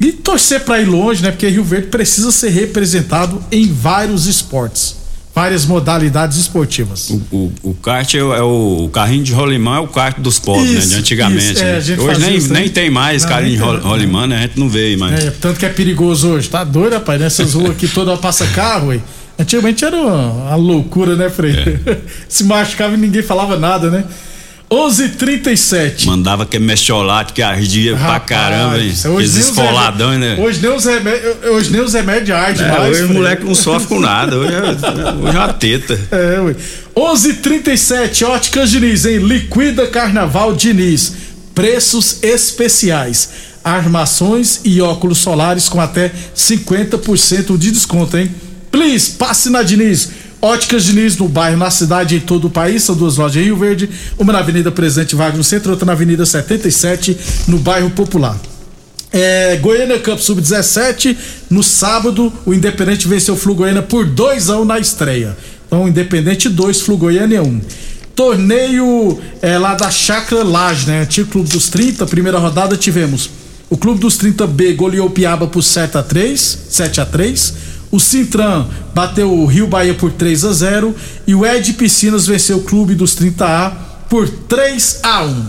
E 0.00 0.12
torcer 0.12 0.64
pra 0.64 0.80
ir 0.80 0.84
longe, 0.84 1.22
né? 1.22 1.30
Porque 1.30 1.48
Rio 1.48 1.64
Verde 1.64 1.88
precisa 1.88 2.30
ser 2.30 2.50
representado 2.50 3.42
em 3.50 3.72
vários 3.72 4.26
esportes, 4.26 4.95
várias 5.36 5.66
modalidades 5.66 6.38
esportivas. 6.38 7.10
O, 7.10 7.22
o, 7.30 7.52
o 7.62 7.74
kart 7.74 8.14
é, 8.14 8.24
o- 8.24 8.32
é 8.34 8.42
o, 8.42 8.84
o 8.86 8.88
carrinho 8.88 9.22
de 9.22 9.34
rolimã, 9.34 9.76
é 9.76 9.80
o 9.80 9.86
kart 9.86 10.18
dos 10.18 10.38
pobres, 10.38 10.88
né? 10.88 10.94
De 10.94 11.00
antigamente. 11.00 11.52
isso, 11.52 11.62
é, 11.62 11.72
né? 11.78 12.02
Hoje 12.02 12.20
nem, 12.22 12.36
isso, 12.36 12.52
né? 12.54 12.60
nem 12.60 12.68
tem 12.70 12.88
mais 12.88 13.22
Não, 13.22 13.28
carrinho 13.28 13.58
de 13.58 13.80
rolimã, 13.82 14.26
né? 14.26 14.38
A 14.38 14.40
gente 14.42 14.58
não 14.58 14.66
vê 14.70 14.96
mais. 14.96 15.22
É, 15.26 15.30
tanto 15.30 15.60
que 15.60 15.66
é 15.66 15.68
perigoso 15.68 16.28
hoje. 16.30 16.48
Tá 16.48 16.64
doido, 16.64 16.94
rapaz? 16.94 17.20
Nessas 17.20 17.52
ruas 17.52 17.72
aqui 17.72 17.86
toda 17.86 18.12
hora 18.12 18.20
passa 18.20 18.46
carro, 18.46 18.88
ué. 18.88 19.00
Antigamente 19.38 19.84
era 19.84 19.94
uma, 19.94 20.30
uma 20.32 20.56
loucura, 20.56 21.14
né, 21.14 21.28
Frei? 21.28 21.52
É. 21.52 21.98
Se 22.26 22.42
machucava 22.44 22.94
e 22.94 22.96
ninguém 22.96 23.22
falava 23.22 23.58
nada, 23.58 23.90
né? 23.90 24.04
11:37 24.70 26.06
Mandava 26.06 26.44
que 26.44 26.58
mestiolate 26.58 27.32
que 27.32 27.40
ardia 27.42 27.92
pra 27.94 28.00
Rapaz, 28.14 28.28
caramba, 28.28 28.78
hein? 28.78 28.92
hoje 29.14 29.38
esfoladão, 29.40 30.18
né? 30.18 30.36
Hoje 30.38 30.60
nem 30.60 30.70
os 30.74 30.84
remédios, 30.84 31.36
hoje 31.44 31.70
nem 31.70 31.80
os 31.80 31.92
remédios 31.94 32.36
ardem 32.36 32.66
É, 32.66 32.70
mais. 32.70 32.90
hoje 32.90 33.04
o 33.04 33.14
moleque 33.14 33.44
não 33.44 33.54
sofre 33.54 33.86
com 33.88 34.00
nada. 34.00 34.36
Hoje 34.36 34.52
é, 34.52 34.60
hoje 34.60 35.36
é 35.36 35.38
uma 35.40 35.52
teta. 35.52 35.98
É, 36.10 36.40
ué. 36.40 36.56
11:37 36.96 38.24
Óticas 38.24 38.70
Diniz, 38.70 39.04
hein? 39.06 39.18
Liquida 39.18 39.86
Carnaval 39.86 40.52
Diniz. 40.54 41.12
Preços 41.54 42.18
especiais. 42.22 43.30
armações 43.64 44.60
e 44.64 44.80
óculos 44.80 45.18
solares 45.18 45.68
com 45.68 45.80
até 45.80 46.12
50% 46.36 47.58
de 47.58 47.72
desconto, 47.72 48.16
hein? 48.16 48.30
Please, 48.70 49.10
passe 49.12 49.50
na 49.50 49.62
Diniz. 49.64 50.10
Óticas 50.46 50.84
Diniz 50.84 51.16
no 51.16 51.28
bairro, 51.28 51.56
na 51.56 51.72
cidade 51.72 52.14
e 52.14 52.18
em 52.18 52.20
todo 52.20 52.46
o 52.46 52.50
país. 52.50 52.84
São 52.84 52.94
duas 52.94 53.16
lojas 53.16 53.42
em 53.42 53.46
Rio 53.46 53.56
Verde, 53.56 53.90
uma 54.16 54.32
na 54.32 54.38
Avenida 54.38 54.70
Presidente 54.70 55.16
Vargas 55.16 55.36
no 55.36 55.42
centro, 55.42 55.72
outra 55.72 55.84
na 55.84 55.90
Avenida 55.90 56.24
77, 56.24 57.16
no 57.48 57.58
bairro 57.58 57.90
Popular. 57.90 58.38
É, 59.12 59.56
Goiânia 59.56 59.98
Cup 59.98 60.20
Sub-17, 60.20 61.16
no 61.50 61.64
sábado, 61.64 62.32
o 62.44 62.54
Independente 62.54 63.08
venceu 63.08 63.34
o 63.34 63.36
Flu 63.36 63.56
Goiânia 63.56 63.82
por 63.82 64.06
2 64.06 64.48
a 64.48 64.60
1 64.60 64.64
na 64.64 64.78
estreia. 64.78 65.36
Então, 65.66 65.88
Independente 65.88 66.48
2, 66.48 66.80
Flu 66.80 66.96
Goiânia 66.96 67.42
1. 67.42 67.60
Torneio 68.14 69.20
é, 69.42 69.58
lá 69.58 69.74
da 69.74 69.90
Chacra 69.90 70.44
Laje, 70.44 70.86
né? 70.86 71.00
Antigo 71.00 71.28
Clube 71.28 71.48
dos 71.48 71.68
30, 71.68 72.06
primeira 72.06 72.38
rodada 72.38 72.76
tivemos 72.76 73.30
o 73.68 73.76
Clube 73.76 73.98
dos 74.00 74.16
30B 74.16 74.76
goleou 74.76 75.10
Piaba 75.10 75.48
por 75.48 75.62
7 75.62 75.98
a 75.98 76.02
3, 76.02 76.58
7 76.68 77.00
a 77.00 77.06
3. 77.06 77.54
O 77.90 78.00
Sintran 78.00 78.66
bateu 78.94 79.32
o 79.32 79.46
Rio 79.46 79.66
Bahia 79.66 79.94
por 79.94 80.12
3 80.12 80.44
a 80.44 80.52
0 80.52 80.94
e 81.26 81.34
o 81.34 81.46
Ed 81.46 81.72
Piscinas 81.74 82.26
venceu 82.26 82.58
o 82.58 82.62
Clube 82.62 82.94
dos 82.94 83.16
30A 83.16 83.72
por 84.08 84.28
3 84.28 85.00
a 85.02 85.24
1. 85.24 85.46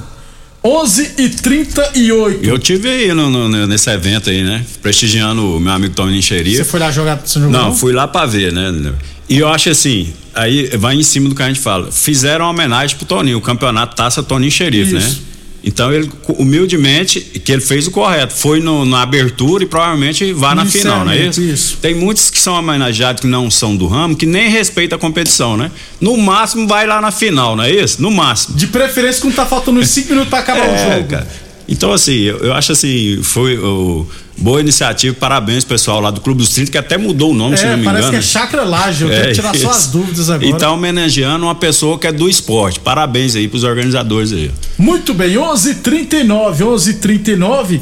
11 0.63 1.12
e 1.17 1.29
38. 1.29 2.44
Eu 2.44 2.60
tive 2.60 2.89
aí 2.89 3.13
no, 3.13 3.29
no, 3.29 3.67
nesse 3.67 3.89
evento 3.89 4.29
aí, 4.29 4.44
né? 4.44 4.65
Prestigiando 4.82 5.56
o 5.56 5.60
meu 5.60 5.72
amigo 5.72 5.94
Tony 5.94 6.22
Xeria. 6.22 6.58
Você 6.58 6.63
foi 6.65 6.79
lá 6.79 6.91
jogar? 6.91 7.22
Você 7.24 7.39
jogou 7.39 7.51
não, 7.51 7.75
fui 7.75 7.94
lá 7.94 8.08
pra 8.08 8.25
ver, 8.25 8.51
né? 8.51 8.94
E 9.29 9.38
eu 9.38 9.48
acho 9.48 9.70
assim, 9.70 10.13
aí 10.34 10.67
vai 10.77 10.96
em 10.96 11.03
cima 11.03 11.29
do 11.29 11.36
que 11.36 11.44
a 11.44 11.48
gente 11.48 11.60
fala. 11.60 11.91
Fizeram 11.91 12.46
uma 12.46 12.51
homenagem 12.51 12.98
pro 12.98 13.06
Toninho, 13.06 13.38
o 13.38 13.41
campeonato 13.41 13.96
Taça 13.96 14.24
Toninho 14.24 14.51
Xerife, 14.51 14.94
né? 14.94 15.15
Então 15.64 15.92
ele, 15.92 16.10
humildemente, 16.38 17.20
que 17.20 17.52
ele 17.52 17.62
fez 17.62 17.88
o 17.88 17.92
correto. 17.92 18.34
Foi 18.34 18.60
no, 18.60 18.86
na 18.86 19.02
abertura 19.02 19.64
e 19.64 19.68
provavelmente 19.68 20.32
vá 20.32 20.56
na 20.56 20.66
final, 20.66 21.04
não 21.04 21.12
é 21.12 21.28
isso? 21.28 21.42
isso? 21.42 21.78
Tem 21.82 21.94
muitos 21.94 22.30
que 22.30 22.40
são 22.40 22.54
homenageados 22.54 23.22
que 23.22 23.28
não 23.28 23.50
são 23.52 23.76
do 23.76 23.88
ramo, 23.88 24.16
que 24.16 24.26
nem 24.26 24.50
respeitam 24.50 24.98
a 24.98 25.00
competição, 25.00 25.58
né? 25.58 25.72
No 26.00 26.16
máximo 26.18 26.68
vai 26.68 26.88
lá 26.88 27.02
na 27.02 27.12
final, 27.12 27.56
não 27.56 27.64
é 27.64 27.72
isso? 27.72 28.02
No 28.02 28.12
máximo. 28.12 28.56
De 28.56 28.68
preferência 28.68 29.22
quando 29.22 29.36
tá 29.36 29.46
faltando 29.46 29.80
uns 29.80 29.90
5 29.90 30.10
minutos 30.10 30.30
pra 30.30 30.40
acabar 30.40 30.68
é, 30.68 30.76
o 30.76 30.94
jogo. 30.94 31.10
Cara. 31.10 31.28
Então, 31.68 31.92
assim, 31.92 32.16
eu, 32.22 32.38
eu 32.38 32.54
acho 32.54 32.72
assim, 32.72 33.20
foi 33.22 33.58
o, 33.58 34.08
boa 34.38 34.62
iniciativa, 34.62 35.15
parabéns 35.20 35.63
pessoal 35.63 36.00
lá 36.00 36.12
do 36.12 36.22
Clube 36.22 36.39
dos 36.41 36.50
30, 36.50 36.72
que 36.72 36.77
até 36.77 36.98
mudou 36.98 37.32
o 37.32 37.34
nome, 37.34 37.56
é, 37.56 37.58
se 37.58 37.65
não 37.65 37.77
me 37.77 37.84
parece 37.86 38.08
engano. 38.08 38.12
que 38.13 38.20
é 38.20 38.22
Chacra 38.22 38.63
Laje, 38.63 39.03
eu 39.03 39.12
É, 39.12 39.22
quero 39.22 39.34
tirar 39.34 39.50
só 39.50 39.58
isso. 39.58 39.70
as 39.70 39.88
dúvidas 39.88 40.29
agora. 40.29 40.50
E 40.50 40.53
tá 40.58 40.72
homenageando 40.72 41.46
uma 41.46 41.56
pessoa 41.56 41.98
que 41.98 42.08
é 42.08 42.12
do 42.12 42.29
esporte. 42.29 42.79
Parabéns 42.79 43.36
aí 43.36 43.48
pros 43.48 43.63
organizadores 43.63 44.32
aí. 44.32 44.51
Muito 44.77 45.13
bem, 45.13 45.36
11:39, 45.38 46.63
11:39. 46.63 47.82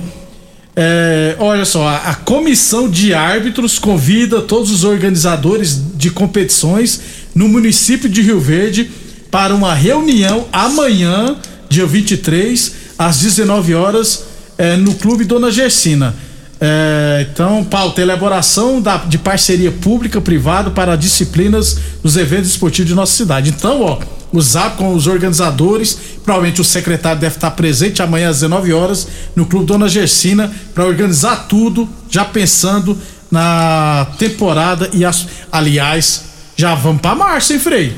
É, 0.77 1.35
olha 1.39 1.63
só, 1.63 1.87
a, 1.87 1.95
a 2.09 2.15
comissão 2.15 2.89
de 2.89 3.13
árbitros 3.13 3.79
convida 3.79 4.41
todos 4.41 4.71
os 4.71 4.83
organizadores 4.83 5.79
de 5.95 6.09
competições 6.09 6.99
no 7.33 7.47
município 7.47 8.09
de 8.09 8.21
Rio 8.21 8.39
Verde 8.41 8.89
para 9.31 9.55
uma 9.55 9.73
reunião 9.73 10.47
amanhã, 10.51 11.37
dia 11.69 11.85
23, 11.85 12.73
às 12.97 13.19
19 13.19 13.73
horas, 13.73 14.25
é, 14.57 14.75
no 14.75 14.93
Clube 14.95 15.23
Dona 15.23 15.49
Gersina. 15.51 16.13
É, 16.59 17.27
então, 17.29 17.63
pauta, 17.65 18.01
elaboração 18.01 18.81
da, 18.81 18.97
de 18.97 19.17
parceria 19.17 19.71
pública-privada 19.71 20.71
para 20.71 20.95
disciplinas 20.95 21.77
nos 22.03 22.15
eventos 22.15 22.49
esportivos 22.49 22.89
de 22.89 22.95
nossa 22.95 23.13
cidade. 23.13 23.49
Então, 23.49 23.81
ó, 23.81 23.99
o 24.31 24.41
zap 24.41 24.77
com 24.77 24.93
os 24.93 25.07
organizadores, 25.07 25.97
provavelmente 26.23 26.61
o 26.61 26.63
secretário 26.63 27.19
deve 27.19 27.35
estar 27.35 27.51
presente 27.51 28.01
amanhã 28.01 28.29
às 28.29 28.37
19 28.37 28.73
horas 28.73 29.07
no 29.35 29.45
Clube 29.45 29.65
Dona 29.65 29.89
Gersina 29.89 30.51
para 30.73 30.85
organizar 30.85 31.47
tudo, 31.47 31.87
já 32.09 32.23
pensando 32.23 32.97
na 33.29 34.07
temporada 34.17 34.89
e 34.93 35.03
as, 35.03 35.27
aliás, 35.51 36.23
já 36.55 36.73
vamos 36.73 37.01
para 37.01 37.15
março, 37.15 37.53
hein, 37.53 37.59
Frei? 37.59 37.95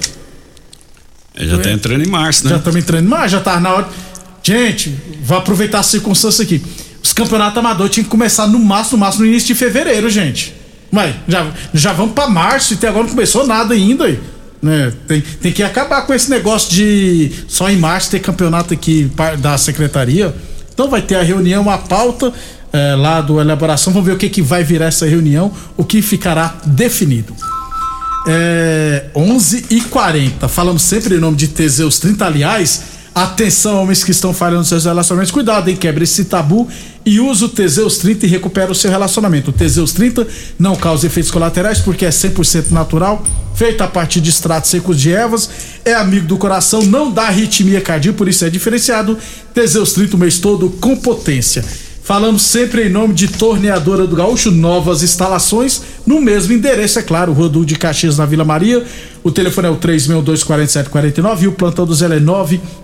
Ele 1.36 1.50
já 1.50 1.60
tá 1.60 1.72
entrando 1.72 2.04
em 2.04 2.10
março, 2.10 2.44
né? 2.46 2.52
Já 2.52 2.58
estamos 2.58 2.80
entrando 2.80 3.06
em 3.06 3.08
março, 3.08 3.30
já 3.30 3.40
tá 3.40 3.60
na 3.60 3.72
hora. 3.72 3.88
Gente, 4.42 4.96
vou 5.24 5.38
aproveitar 5.38 5.80
a 5.80 5.84
circunstância 5.84 6.44
aqui. 6.44 6.64
Os 7.08 7.14
campeonatos 7.14 7.58
amadores 7.58 7.94
tinham 7.94 8.04
que 8.04 8.10
começar 8.10 8.48
no 8.48 8.60
máximo, 8.60 8.98
no 8.98 9.06
máximo 9.06 9.24
no 9.24 9.32
início 9.32 9.48
de 9.48 9.56
fevereiro, 9.56 10.10
gente. 10.10 10.54
Mas 10.92 11.16
já, 11.26 11.48
já 11.74 11.94
vamos 11.94 12.14
para 12.14 12.28
março 12.28 12.74
e 12.74 12.76
até 12.76 12.90
agora 12.90 13.06
não 13.06 13.12
começou 13.12 13.48
nada 13.48 13.74
ainda. 13.74 14.04
aí, 14.04 14.20
Né? 14.62 14.92
Tem, 15.08 15.22
tem 15.22 15.54
que 15.54 15.64
acabar 15.64 16.02
com 16.02 16.14
esse 16.14 16.30
negócio 16.30 16.70
de 16.70 17.32
só 17.48 17.70
em 17.70 17.78
março 17.78 18.12
ter 18.12 18.20
campeonato 18.20 18.74
aqui 18.74 19.10
da 19.40 19.58
secretaria. 19.58 20.36
Então 20.74 20.90
vai 20.90 21.02
ter 21.02 21.16
a 21.16 21.24
reunião, 21.24 21.70
a 21.70 21.78
pauta 21.78 22.34
eh, 22.74 22.96
lá 22.98 23.22
do 23.22 23.40
elaboração. 23.40 23.94
Vamos 23.94 24.06
ver 24.06 24.14
o 24.14 24.18
que, 24.18 24.28
que 24.28 24.42
vai 24.42 24.66
virar 24.66 24.88
essa 24.88 25.06
reunião, 25.06 25.50
o 25.78 25.86
que 25.86 26.02
ficará 26.02 26.58
definido. 26.66 27.34
É, 28.30 29.06
11 29.16 29.68
e 29.70 29.80
40 29.80 30.50
Falamos 30.50 30.82
sempre 30.82 31.16
em 31.16 31.20
nome 31.20 31.38
de 31.38 31.48
Teseus 31.48 32.00
30. 32.00 32.26
Aliás, 32.26 32.97
atenção, 33.24 33.82
homens 33.82 34.04
que 34.04 34.12
estão 34.12 34.34
falhando 34.34 34.66
seus 34.66 34.86
relacionamentos. 34.86 35.32
Cuidado, 35.32 35.70
hein? 35.70 35.76
Quebre 35.76 36.04
esse 36.04 36.26
tabu 36.26 36.68
e 37.06 37.20
use 37.20 37.46
o 37.46 37.50
Teseus 37.50 37.98
30 37.98 38.26
e 38.26 38.30
recupera 38.30 38.72
o 38.72 38.76
seu 38.76 38.92
relacionamento. 38.92 39.52
O 39.52 39.54
Teseus 39.54 39.94
30 39.94 40.28
não 40.60 40.76
causa 40.76 41.08
efeitos 41.08 41.32
colaterais 41.32 41.80
porque 41.80 42.06
é 42.06 42.10
100% 42.10 42.72
natural, 42.72 43.26
feito 43.56 43.82
a 43.82 43.88
partir 43.88 44.22
de 44.22 44.30
extratos 44.30 44.70
secos 44.70 45.00
de 45.00 45.12
ervas, 45.12 45.50
é 45.86 45.94
amigo 45.94 46.28
do 46.28 46.38
coração, 46.38 46.82
não 46.84 47.12
dá 47.12 47.24
arritmia 47.24 47.82
cardíaca, 47.82 48.18
por 48.18 48.28
isso 48.28 48.44
é 48.46 48.50
diferenciado. 48.50 49.18
Teseus 49.54 49.94
30 49.94 50.16
o 50.16 50.20
mês 50.20 50.40
todo 50.40 50.70
com 50.70 50.96
potência. 50.96 51.64
Falamos 52.08 52.42
sempre 52.44 52.88
em 52.88 52.90
nome 52.90 53.14
de 53.14 53.28
Torneadora 53.28 54.08
do 54.08 54.16
Gaúcho, 54.16 54.50
novas 54.50 55.04
instalações 55.04 55.82
no 56.06 56.22
mesmo 56.22 56.54
endereço, 56.54 57.00
é 57.00 57.02
claro, 57.02 57.34
Rua 57.34 57.50
de 57.66 57.76
Caxias 57.76 58.18
na 58.18 58.26
Vila 58.26 58.46
Maria. 58.46 58.82
O 59.22 59.30
telefone 59.30 59.68
é 59.68 59.72
o 59.72 59.76
3624749 59.76 61.42
e 61.42 61.48
o 61.50 61.52
plantão 61.52 61.86
do 61.86 61.94
Zé 61.94 62.06
é 62.06 62.18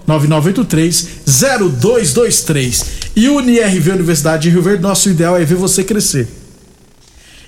999830223. 0.08 2.86
E 3.16 3.30
UniRV 3.30 3.92
Universidade 3.94 4.44
de 4.44 4.50
Rio 4.50 4.62
Verde, 4.62 4.84
nosso 4.84 5.10
ideal 5.10 5.38
é 5.38 5.46
ver 5.46 5.56
você 5.56 5.86
crescer. 5.86 6.28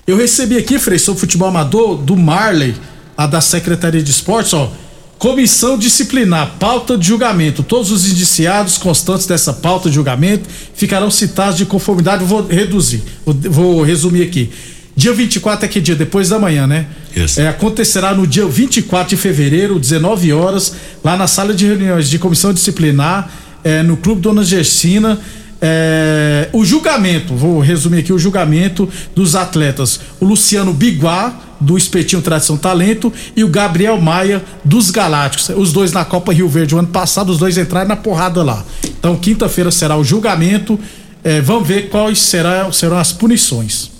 Eu 0.07 0.15
recebi 0.15 0.55
aqui, 0.55 0.79
Frei, 0.79 0.97
sobre 0.97 1.19
futebol 1.19 1.49
amador, 1.49 1.97
do 1.97 2.15
Marley, 2.15 2.73
a 3.17 3.27
da 3.27 3.41
Secretaria 3.41 4.01
de 4.01 4.11
Esportes, 4.11 4.53
ó. 4.53 4.71
Comissão 5.17 5.77
disciplinar, 5.77 6.55
pauta 6.59 6.97
de 6.97 7.07
julgamento. 7.07 7.63
Todos 7.63 7.91
os 7.91 8.09
indiciados 8.09 8.77
constantes 8.77 9.25
dessa 9.25 9.53
pauta 9.53 9.89
de 9.89 9.95
julgamento 9.95 10.49
ficarão 10.73 11.09
citados 11.09 11.57
de 11.57 11.65
conformidade. 11.65 12.23
Vou 12.23 12.45
reduzir, 12.45 13.01
vou, 13.25 13.33
vou 13.49 13.83
resumir 13.83 14.23
aqui. 14.23 14.51
Dia 14.95 15.13
24 15.13 15.65
é 15.65 15.67
que 15.67 15.81
dia? 15.81 15.95
Depois 15.95 16.29
da 16.29 16.39
manhã, 16.39 16.65
né? 16.65 16.87
Isso. 17.15 17.41
É, 17.41 17.47
acontecerá 17.47 18.13
no 18.13 18.25
dia 18.25 18.45
24 18.45 19.09
de 19.09 19.17
fevereiro, 19.17 19.77
19 19.77 20.31
horas, 20.31 20.73
lá 21.03 21.17
na 21.17 21.27
sala 21.27 21.53
de 21.53 21.65
reuniões 21.65 22.09
de 22.09 22.17
comissão 22.17 22.53
disciplinar, 22.53 23.29
é, 23.63 23.83
no 23.83 23.97
Clube 23.97 24.21
Dona 24.21 24.43
Gersina. 24.43 25.19
É, 25.61 26.49
o 26.53 26.63
julgamento, 26.63 27.35
vou 27.35 27.59
resumir 27.59 27.99
aqui 27.99 28.13
o 28.13 28.19
julgamento 28.19 28.87
dos 29.13 29.35
atletas. 29.35 29.99
O 30.19 30.25
Luciano 30.25 30.73
Biguá, 30.73 31.41
do 31.59 31.77
Espetinho 31.77 32.21
Tradição 32.21 32.57
Talento, 32.57 33.11
e 33.35 33.43
o 33.43 33.47
Gabriel 33.47 33.99
Maia, 33.99 34.43
dos 34.63 34.91
Galácticos. 34.91 35.49
Os 35.55 35.71
dois 35.71 35.91
na 35.91 36.05
Copa 36.05 36.33
Rio 36.33 36.47
Verde 36.47 36.75
o 36.75 36.79
ano 36.79 36.87
passado, 36.87 37.31
os 37.31 37.37
dois 37.37 37.57
entraram 37.57 37.87
na 37.87 37.95
porrada 37.95 38.43
lá. 38.43 38.63
Então, 38.83 39.15
quinta-feira 39.15 39.71
será 39.71 39.97
o 39.97 40.03
julgamento. 40.03 40.79
É, 41.23 41.41
vamos 41.41 41.67
ver 41.67 41.89
quais 41.89 42.19
será, 42.19 42.71
serão 42.71 42.97
as 42.97 43.11
punições. 43.11 43.91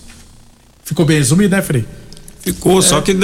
Ficou 0.84 1.06
bem 1.06 1.18
resumido, 1.18 1.56
né, 1.56 1.62
Frei? 1.62 1.86
Ficou, 2.46 2.80
só 2.80 3.02
que 3.02 3.12
é, 3.12 3.16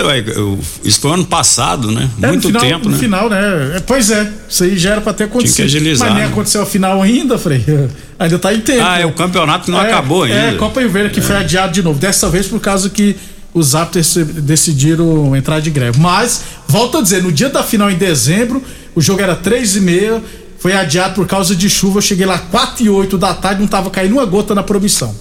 isso 0.84 1.00
foi 1.00 1.12
ano 1.12 1.26
passado, 1.26 1.92
né? 1.92 2.10
É, 2.20 2.28
Muito 2.30 2.50
no 2.50 2.60
final, 2.60 2.62
tempo, 2.62 2.86
no 2.86 2.96
né? 2.96 2.98
final, 2.98 3.30
né? 3.30 3.74
É, 3.76 3.80
pois 3.80 4.10
é, 4.10 4.28
isso 4.50 4.64
aí 4.64 4.76
já 4.76 4.94
era 4.94 5.02
pra 5.02 5.14
ter 5.14 5.26
acontecido. 5.26 5.58
Tinha 5.58 5.68
que 5.68 5.76
agilizar, 5.76 6.08
Mas 6.08 6.18
nem 6.18 6.26
né? 6.26 6.32
aconteceu 6.32 6.64
a 6.64 6.66
final 6.66 7.00
ainda, 7.00 7.38
Frei. 7.38 7.64
Ainda 8.18 8.38
tá 8.38 8.54
em 8.54 8.62
tempo. 8.62 8.84
Ah, 8.84 9.00
é 9.00 9.06
o 9.06 9.14
campeonato 9.14 9.66
que 9.66 9.72
não 9.72 9.82
É, 9.82 9.88
acabou 9.88 10.24
ainda. 10.24 10.36
É, 10.36 10.54
Copa 10.54 10.80
Rio 10.80 10.92
Verde 10.92 11.12
que 11.12 11.22
foi 11.22 11.36
adiado 11.36 11.74
de 11.74 11.82
novo. 11.82 12.00
Dessa 12.00 12.30
vez 12.30 12.48
por 12.48 12.60
causa 12.60 12.88
que 12.88 13.16
os 13.53 13.75
árbitros 13.75 14.15
decidiram 14.15 15.36
entrar 15.36 15.60
de 15.60 15.70
greve. 15.70 16.00
Mas, 16.00 16.43
volto 16.67 16.98
a 16.98 17.01
dizer, 17.01 17.22
no 17.22 17.31
dia 17.31 17.50
da 17.50 17.63
final 17.63 17.91
em 17.91 17.98
dezembro, 17.98 18.63
o 18.96 19.01
jogo 19.01 19.22
era 19.22 19.36
três 19.36 19.75
e 19.75 19.81
meia, 19.81 20.22
foi 20.60 20.74
adiado 20.74 21.15
por 21.15 21.27
causa 21.27 21.55
de 21.55 21.70
chuva. 21.70 21.98
Eu 21.98 22.01
cheguei 22.01 22.25
lá 22.25 22.38
quatro 22.38 22.84
e 22.84 22.89
oito 22.89 23.17
da 23.17 23.34
tarde, 23.34 23.62
não 23.62 23.67
tava 23.67 23.89
caindo 23.89 24.13
uma 24.13 24.25
gota 24.25 24.53
na 24.55 24.63
promissão. 24.63 25.13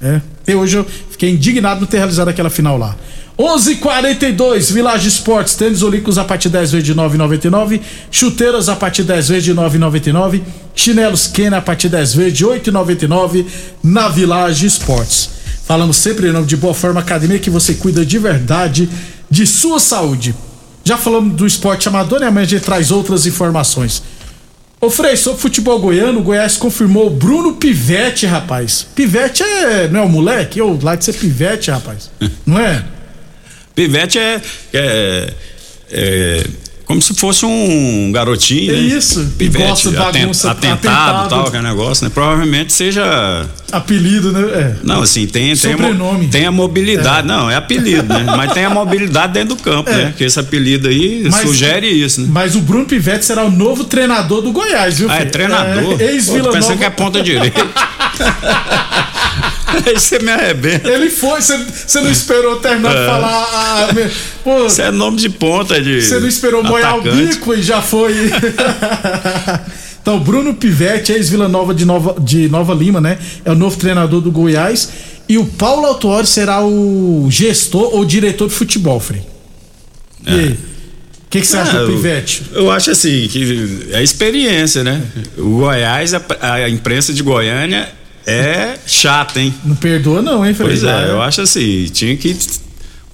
É. 0.00 0.20
Até 0.42 0.54
hoje 0.54 0.76
eu 0.76 0.86
fiquei 1.10 1.30
indignado 1.30 1.80
não 1.80 1.86
ter 1.86 1.96
realizado 1.96 2.28
aquela 2.28 2.50
final 2.50 2.76
lá. 2.76 2.94
11:42 3.38 4.72
Village 4.72 5.08
Esportes, 5.08 5.54
tênis 5.54 5.82
olímpicos 5.82 6.16
a 6.16 6.24
partir 6.24 6.48
10 6.48 6.72
vezes 6.72 6.86
de 6.86 6.94
9,99, 6.94 7.80
chuteiras 8.10 8.68
a 8.68 8.76
partir 8.76 9.02
10 9.02 9.28
vezes 9.28 9.44
de 9.44 9.54
9,99, 9.54 10.40
chinelos 10.74 11.26
Kenner 11.26 11.58
a 11.58 11.62
partir 11.62 11.90
10 11.90 12.14
vezes 12.14 12.32
de 12.32 12.46
8,99 12.46 13.44
na 13.82 14.08
Village 14.08 14.66
Esportes. 14.66 15.30
Falamos 15.66 15.96
sempre 15.96 16.28
em 16.28 16.32
nome 16.32 16.46
de 16.46 16.56
Boa 16.56 16.72
Forma 16.72 17.00
Academia 17.00 17.40
que 17.40 17.50
você 17.50 17.74
cuida 17.74 18.06
de 18.06 18.18
verdade 18.18 18.88
de 19.28 19.44
sua 19.44 19.80
saúde. 19.80 20.32
Já 20.84 20.96
falamos 20.96 21.34
do 21.34 21.44
esporte 21.44 21.88
amador, 21.88 22.20
né? 22.20 22.28
Amanhã 22.28 22.44
a 22.44 22.48
gente 22.48 22.62
traz 22.62 22.92
outras 22.92 23.26
informações. 23.26 24.00
Ô 24.80 24.88
Frei, 24.88 25.16
sobre 25.16 25.40
futebol 25.40 25.80
goiano, 25.80 26.20
o 26.20 26.22
Goiás 26.22 26.56
confirmou 26.56 27.08
o 27.08 27.10
Bruno 27.10 27.54
Pivete, 27.54 28.26
rapaz. 28.26 28.86
Pivete 28.94 29.42
é, 29.42 29.88
não 29.88 30.00
é 30.00 30.02
o 30.04 30.08
moleque? 30.08 30.60
Eu 30.60 30.78
lá 30.80 30.94
de 30.94 31.04
ser 31.04 31.14
Pivete, 31.14 31.72
rapaz. 31.72 32.10
Não 32.46 32.60
é? 32.60 32.84
Pivete 33.74 34.20
é, 34.20 34.40
é, 34.72 35.34
é 35.90 36.46
como 36.86 37.02
se 37.02 37.12
fosse 37.14 37.44
um 37.44 38.10
garotinho, 38.12 38.70
É 38.70 38.74
né? 38.74 38.78
isso. 38.80 39.20
E 39.20 39.24
Pivete, 39.24 39.66
gosta 39.68 39.90
de 39.90 39.96
bagunça, 39.96 40.50
atentado, 40.52 40.74
atentado. 40.88 41.28
tal, 41.28 41.46
aquele 41.48 41.62
negócio, 41.64 42.04
né? 42.04 42.10
Provavelmente 42.14 42.72
seja. 42.72 43.46
Apelido, 43.72 44.30
né? 44.32 44.40
É. 44.54 44.76
Não, 44.84 45.02
assim, 45.02 45.26
tem, 45.26 45.54
tem, 45.56 45.72
a, 45.72 45.76
tem 46.30 46.46
a 46.46 46.52
mobilidade. 46.52 47.26
Não, 47.26 47.50
é 47.50 47.56
apelido, 47.56 48.04
né? 48.14 48.24
Mas 48.36 48.52
tem 48.52 48.64
a 48.64 48.70
mobilidade 48.70 49.32
dentro 49.32 49.56
do 49.56 49.62
campo, 49.62 49.90
É. 49.96 49.96
né? 49.96 50.14
Que 50.16 50.22
esse 50.24 50.38
apelido 50.38 50.86
aí 50.88 51.26
Mas- 51.30 51.40
sugere 51.42 51.88
isso, 51.88 52.20
né? 52.22 52.28
Mas 52.30 52.54
o 52.54 52.60
Bruno 52.60 52.84
Pivete 52.86 53.24
será 53.24 53.44
o 53.44 53.50
novo 53.50 53.82
treinador 53.84 54.40
do 54.40 54.52
Goiás, 54.52 54.98
viu, 54.98 55.10
Ah, 55.10 55.16
é 55.16 55.24
treinador? 55.24 56.00
É, 56.00 56.12
Ex-Vila 56.12 56.52
Nova. 56.56 56.76
que 56.76 56.84
é 56.84 56.90
ponta 56.90 57.20
direita. 57.20 57.66
Aí 59.86 59.94
você 59.98 60.18
me 60.20 60.30
arrebenta. 60.30 60.88
Ele 60.88 61.10
foi, 61.10 61.40
você- 61.40 61.58
você 61.86 62.00
não 62.00 62.10
esperou 62.10 62.56
terminar 62.56 62.90
de 62.90 63.06
falar. 63.06 63.94
me- 63.94 64.10
pô, 64.44 64.66
Isso 64.66 64.80
é 64.82 64.90
nome 64.90 65.16
de 65.18 65.28
ponta 65.28 65.80
de. 65.80 66.00
Você 66.02 66.18
não 66.20 66.28
esperou 66.28 66.62
molhar 66.62 66.98
o 66.98 67.02
bico 67.02 67.52
e 67.54 67.62
já 67.62 67.82
foi. 67.82 68.14
então, 70.00 70.18
Bruno 70.20 70.54
Pivete, 70.54 71.12
ex-Vila 71.12 71.48
Nova 71.48 71.74
de, 71.74 71.84
Nova 71.84 72.16
de 72.20 72.48
Nova 72.48 72.74
Lima, 72.74 73.00
né? 73.00 73.18
É 73.44 73.50
o 73.50 73.54
novo 73.54 73.76
treinador 73.76 74.20
do 74.20 74.30
Goiás. 74.30 74.88
E 75.28 75.38
o 75.38 75.44
Paulo 75.44 75.86
Autuori 75.86 76.26
será 76.26 76.64
o 76.64 77.26
gestor 77.30 77.94
ou 77.94 78.04
diretor 78.04 78.48
de 78.48 78.54
futebol, 78.54 79.00
Frei. 79.00 79.22
E 80.24 80.30
aí? 80.30 80.48
O 80.52 81.28
que, 81.28 81.40
que 81.40 81.46
você 81.46 81.56
acha 81.56 81.76
É, 81.76 81.80
do 81.80 81.90
eu- 81.90 81.96
Pivete? 81.96 82.42
Eu 82.52 82.70
acho 82.70 82.90
assim, 82.92 83.26
que 83.28 83.88
é 83.92 84.02
experiência, 84.02 84.84
né? 84.84 85.02
O 85.36 85.58
Goiás, 85.58 86.14
a, 86.14 86.22
a 86.40 86.70
imprensa 86.70 87.12
de 87.12 87.22
Goiânia 87.24 87.88
é 88.26 88.76
chata, 88.86 89.40
hein? 89.40 89.54
Não 89.64 89.76
perdoa, 89.76 90.20
não, 90.20 90.44
hein, 90.44 90.52
Frei? 90.52 90.68
Pois 90.68 90.82
é, 90.82 91.10
eu 91.10 91.22
acho 91.22 91.40
assim, 91.42 91.84
tinha 91.92 92.16
que 92.16 92.36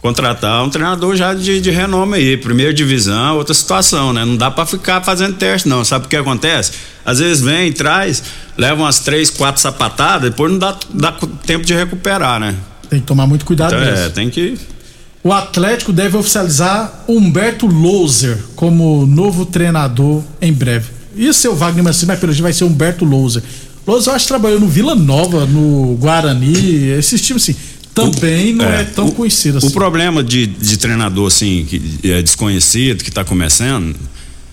contratar 0.00 0.64
um 0.64 0.68
treinador 0.70 1.14
já 1.14 1.32
de, 1.32 1.60
de 1.60 1.70
renome 1.70 2.16
aí, 2.16 2.36
primeira 2.36 2.72
divisão, 2.74 3.36
outra 3.36 3.54
situação, 3.54 4.12
né? 4.12 4.24
Não 4.24 4.36
dá 4.36 4.50
pra 4.50 4.66
ficar 4.66 5.00
fazendo 5.02 5.34
teste, 5.36 5.68
não. 5.68 5.84
Sabe 5.84 6.06
o 6.06 6.08
que 6.08 6.16
acontece? 6.16 6.72
Às 7.04 7.18
vezes 7.20 7.42
vem, 7.42 7.72
traz, 7.72 8.22
leva 8.56 8.82
umas 8.82 8.98
três, 9.00 9.30
quatro 9.30 9.60
sapatadas, 9.60 10.30
depois 10.30 10.50
não 10.50 10.58
dá, 10.58 10.76
dá 10.92 11.12
tempo 11.46 11.64
de 11.64 11.74
recuperar, 11.74 12.40
né? 12.40 12.54
Tem 12.90 13.00
que 13.00 13.06
tomar 13.06 13.26
muito 13.26 13.44
cuidado 13.44 13.74
Então, 13.74 13.84
mesmo. 13.84 14.06
é, 14.06 14.08
tem 14.08 14.28
que. 14.28 14.58
O 15.24 15.32
Atlético 15.32 15.92
deve 15.92 16.16
oficializar 16.16 17.04
Humberto 17.06 17.66
Louser 17.66 18.36
como 18.56 19.06
novo 19.06 19.46
treinador 19.46 20.22
em 20.40 20.52
breve. 20.52 20.90
E 21.14 21.28
o 21.28 21.32
seu 21.34 21.54
Wagner 21.54 21.84
Mancini, 21.84 22.08
mas 22.08 22.18
pelo 22.18 22.32
jeito 22.32 22.42
vai 22.42 22.52
ser 22.52 22.64
Humberto 22.64 23.04
Louser. 23.04 23.42
Acho 23.86 24.24
que 24.24 24.28
trabalhou 24.28 24.60
no 24.60 24.68
Vila 24.68 24.94
Nova, 24.94 25.44
no 25.46 25.96
Guarani, 26.00 26.88
esses 26.98 27.20
times 27.20 27.42
assim. 27.42 27.56
Também 27.94 28.54
não 28.54 28.64
é, 28.64 28.84
tão 28.84 29.08
o- 29.08 29.12
conhecido 29.12 29.58
assim. 29.58 29.66
O 29.66 29.70
problema 29.70 30.22
de, 30.24 30.46
de 30.46 30.76
treinador, 30.78 31.26
assim, 31.26 31.66
que 31.68 31.82
é 32.10 32.22
desconhecido, 32.22 33.02
que 33.02 33.10
está 33.10 33.22
começando, 33.24 33.94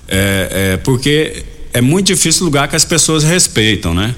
é, 0.08 0.74
é 0.74 0.78
porque 0.78 1.44
é 1.72 1.80
muito 1.82 2.08
difícil 2.08 2.44
lugar 2.44 2.68
que 2.68 2.76
as 2.76 2.84
pessoas 2.84 3.24
respeitam, 3.24 3.94
né? 3.94 4.14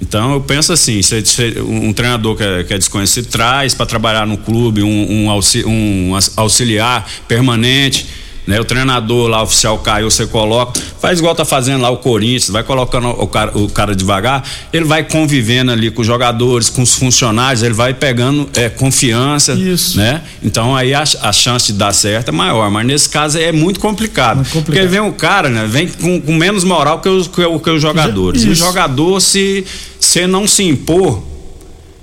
Então 0.00 0.32
eu 0.32 0.40
penso 0.40 0.72
assim, 0.72 1.02
se, 1.02 1.24
se 1.26 1.60
um 1.60 1.92
treinador 1.92 2.36
que 2.36 2.42
é, 2.42 2.64
que 2.64 2.72
é 2.74 2.78
desconhecido 2.78 3.26
traz 3.26 3.74
para 3.74 3.84
trabalhar 3.84 4.26
no 4.26 4.38
clube 4.38 4.82
um, 4.82 5.24
um, 5.24 5.30
auxi- 5.30 5.64
um 5.66 6.12
auxiliar 6.36 7.08
permanente, 7.28 8.06
né? 8.48 8.58
O 8.58 8.64
treinador 8.64 9.28
lá 9.28 9.42
oficial 9.42 9.76
caiu, 9.76 10.10
você 10.10 10.26
coloca, 10.26 10.80
faz 10.98 11.18
igual 11.18 11.34
tá 11.34 11.44
fazendo 11.44 11.82
lá 11.82 11.90
o 11.90 11.98
Corinthians, 11.98 12.48
vai 12.48 12.62
colocando 12.62 13.08
o 13.08 13.26
cara, 13.26 13.58
o 13.58 13.68
cara 13.68 13.94
devagar, 13.94 14.42
ele 14.72 14.86
vai 14.86 15.04
convivendo 15.04 15.70
ali 15.70 15.90
com 15.90 16.00
os 16.00 16.06
jogadores, 16.06 16.70
com 16.70 16.80
os 16.80 16.94
funcionários, 16.94 17.62
ele 17.62 17.74
vai 17.74 17.92
pegando 17.92 18.48
é, 18.54 18.70
confiança, 18.70 19.52
Isso. 19.52 19.98
né? 19.98 20.22
Então 20.42 20.74
aí 20.74 20.94
a, 20.94 21.02
a 21.02 21.30
chance 21.30 21.70
de 21.70 21.78
dar 21.78 21.92
certo 21.92 22.30
é 22.30 22.32
maior, 22.32 22.70
mas 22.70 22.86
nesse 22.86 23.10
caso 23.10 23.36
é 23.38 23.52
muito 23.52 23.78
complicado. 23.80 24.36
Muito 24.36 24.50
complicado. 24.50 24.76
Porque 24.76 24.86
vem 24.86 25.00
um 25.00 25.12
cara, 25.12 25.50
né? 25.50 25.66
Vem 25.66 25.86
com, 25.86 26.18
com 26.18 26.32
menos 26.34 26.64
moral 26.64 27.00
que 27.00 27.08
os, 27.10 27.28
que, 27.28 27.42
que 27.58 27.70
os 27.70 27.82
jogadores. 27.82 28.44
E 28.44 28.48
o 28.48 28.52
Isso. 28.52 28.64
jogador, 28.64 29.20
se, 29.20 29.62
se 30.00 30.26
não 30.26 30.48
se 30.48 30.62
impor, 30.62 31.22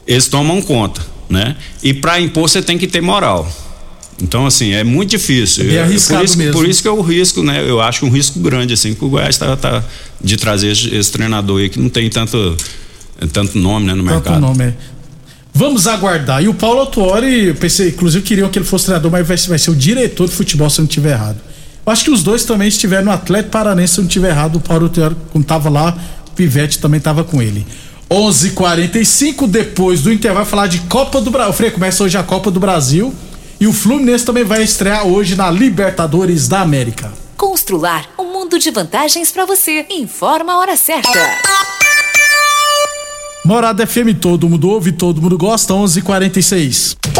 eles 0.05 0.27
tomam 0.27 0.61
conta, 0.61 1.01
né? 1.27 1.55
E 1.81 1.91
para 1.91 2.19
impor 2.19 2.47
você 2.47 2.61
tem 2.61 2.77
que 2.77 2.85
ter 2.85 3.01
moral. 3.01 3.51
Então, 4.21 4.45
assim, 4.45 4.71
é 4.71 4.83
muito 4.83 5.09
difícil. 5.11 5.69
É 5.69 5.75
É 5.75 5.81
arriscado 5.83 6.19
por 6.21 6.25
isso, 6.25 6.37
mesmo. 6.37 6.53
Por 6.53 6.69
isso 6.69 6.81
que 6.81 6.87
eu 6.87 7.01
risco, 7.01 7.43
né? 7.43 7.63
Eu 7.67 7.81
acho 7.81 8.05
um 8.05 8.09
risco 8.09 8.39
grande, 8.39 8.73
assim, 8.73 8.93
que 8.93 9.03
o 9.03 9.09
Goiás 9.09 9.37
tá, 9.37 9.55
tá 9.57 9.83
de 10.21 10.37
trazer 10.37 10.71
esse, 10.71 10.95
esse 10.95 11.11
treinador 11.11 11.59
aí 11.59 11.69
que 11.69 11.79
não 11.79 11.89
tem 11.89 12.09
tanto, 12.09 12.55
tanto 13.33 13.57
nome, 13.57 13.85
né, 13.87 13.93
no 13.93 14.03
Tanto 14.03 14.13
mercado. 14.13 14.39
nome 14.39 14.63
é. 14.63 14.73
Vamos 15.53 15.85
aguardar. 15.87 16.41
E 16.43 16.47
o 16.47 16.53
Paulo 16.53 16.81
Autuori, 16.81 17.45
eu 17.47 17.55
pensei, 17.55 17.89
inclusive 17.89 18.23
queriam 18.23 18.49
que 18.49 18.57
ele 18.59 18.65
fosse 18.65 18.85
treinador, 18.85 19.11
mas 19.11 19.27
vai, 19.27 19.37
ser- 19.37 19.49
vai 19.49 19.59
ser 19.59 19.71
o 19.71 19.75
diretor 19.75 20.27
de 20.27 20.33
futebol 20.35 20.69
se 20.69 20.79
eu 20.79 20.83
não 20.83 20.89
estiver 20.89 21.11
errado. 21.11 21.37
Eu 21.85 21.91
acho 21.93 22.03
que 22.03 22.09
os 22.11 22.23
dois 22.23 22.43
também 22.43 22.67
estiveram 22.67 23.05
no 23.05 23.11
Atlético 23.11 23.51
Paranense, 23.51 23.93
se 23.93 23.99
eu 23.99 24.03
não 24.03 24.07
estiver 24.09 24.29
errado. 24.31 24.55
O 24.57 24.59
Paulo 24.59 24.85
Autuori, 24.85 25.15
quando 25.31 25.43
estava 25.43 25.69
lá, 25.69 25.95
o 26.27 26.31
Pivete 26.31 26.79
também 26.79 26.97
estava 26.97 27.23
com 27.23 27.41
ele. 27.41 27.65
11:45 28.09 28.47
h 28.47 28.51
45 28.55 29.47
depois 29.47 30.01
do 30.01 30.11
intervalo, 30.11 30.45
falar 30.45 30.67
de 30.67 30.79
Copa 30.81 31.21
do 31.21 31.31
Brasil. 31.31 31.53
Frei, 31.53 31.71
começa 31.71 32.03
hoje 32.03 32.17
a 32.17 32.23
Copa 32.23 32.49
do 32.51 32.59
Brasil. 32.59 33.13
E 33.59 33.67
o 33.67 33.73
Fluminense 33.73 34.25
também 34.25 34.43
vai 34.43 34.63
estrear 34.63 35.07
hoje 35.07 35.35
na 35.35 35.49
Libertadores 35.49 36.47
da 36.47 36.61
América. 36.61 37.11
Constrular 37.37 38.05
um 38.19 38.31
mundo 38.31 38.59
de 38.59 38.69
vantagens 38.69 39.31
para 39.31 39.45
você. 39.45 39.85
Informa 39.89 40.53
a 40.53 40.59
hora 40.59 40.75
certa. 40.75 41.09
Morada 43.45 43.85
FM, 43.85 44.19
todo 44.19 44.49
mundo 44.49 44.69
ouve, 44.69 44.91
todo 44.91 45.21
mundo 45.21 45.37
gosta, 45.37 45.73
11:46. 45.73 46.97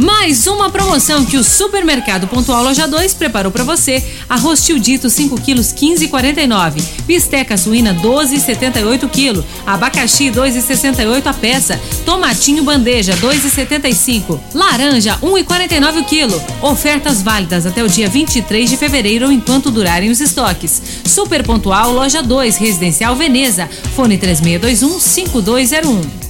Mais 0.00 0.46
uma 0.46 0.70
promoção 0.70 1.26
que 1.26 1.36
o 1.36 1.44
Supermercado 1.44 2.26
Pontual 2.26 2.62
Loja 2.62 2.88
2 2.88 3.12
preparou 3.12 3.52
para 3.52 3.64
você. 3.64 4.02
Arroz 4.30 4.64
tio 4.64 4.80
dito 4.80 5.10
5 5.10 5.38
quilos 5.42 5.74
15,49. 5.74 6.82
Bisteca 7.04 7.54
suína 7.58 7.94
12,78 7.96 9.10
quilo. 9.10 9.44
Abacaxi 9.66 10.30
2,68 10.30 11.26
a 11.26 11.34
peça. 11.34 11.78
Tomatinho 12.06 12.64
bandeja 12.64 13.14
2,75. 13.18 14.40
Laranja 14.54 15.18
1,49 15.22 15.98
o 15.98 16.04
quilo. 16.06 16.42
Ofertas 16.62 17.20
válidas 17.20 17.66
até 17.66 17.84
o 17.84 17.88
dia 17.88 18.08
23 18.08 18.70
de 18.70 18.78
fevereiro 18.78 19.26
ou 19.26 19.32
enquanto 19.32 19.70
durarem 19.70 20.08
os 20.08 20.22
estoques. 20.22 20.80
Super 21.04 21.44
Pontual 21.44 21.92
Loja 21.92 22.22
2, 22.22 22.56
Residencial 22.56 23.14
Veneza. 23.16 23.68
Fone 23.94 24.16
3621 24.16 24.98
5201. 24.98 26.29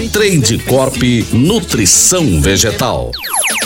Trade 0.09 0.57
Corp 0.67 1.01
Nutrição 1.31 2.41
Vegetal. 2.41 3.11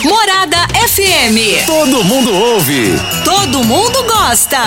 Morada 0.02 0.58
FM. 0.88 1.64
Todo 1.66 2.04
mundo 2.04 2.32
ouve. 2.34 2.92
Todo 3.24 3.64
mundo 3.64 4.02
gosta. 4.04 4.58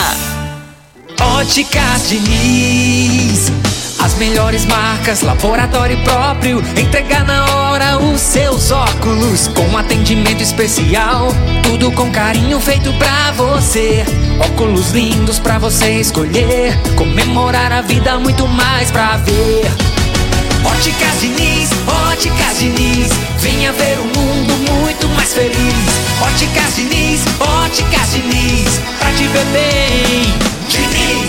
Óticas 1.37 2.09
Diniz. 2.09 3.51
As 3.99 4.15
melhores 4.15 4.65
marcas, 4.65 5.21
laboratório 5.21 6.01
próprio. 6.03 6.63
Entregar 6.77 7.25
na 7.25 7.45
hora 7.55 7.97
os 7.99 8.19
seus 8.19 8.71
óculos. 8.71 9.47
Com 9.49 9.77
atendimento 9.77 10.41
especial. 10.41 11.27
Tudo 11.63 11.91
com 11.91 12.09
carinho 12.11 12.59
feito 12.59 12.91
pra 12.93 13.31
você. 13.31 14.05
Óculos 14.39 14.91
lindos 14.91 15.37
pra 15.37 15.59
você 15.59 15.99
escolher. 15.99 16.77
Comemorar 16.95 17.71
a 17.71 17.81
vida, 17.81 18.17
muito 18.17 18.47
mais 18.47 18.89
pra 18.89 19.17
ver. 19.17 19.98
Óticas 20.63 21.21
Diniz, 21.21 21.69
Óticas 22.11 22.59
Diniz, 22.59 23.09
venha 23.39 23.71
ver 23.73 23.99
um 23.99 24.05
mundo 24.05 24.53
muito 24.71 25.07
mais 25.09 25.33
feliz. 25.33 25.55
Óticas 26.21 26.75
Diniz, 26.75 27.21
Óticas 27.39 28.11
Diniz, 28.11 28.79
pra 28.99 29.11
te 29.13 29.27
ver 29.27 29.45
bem. 29.45 30.33
Diniz. 30.69 31.28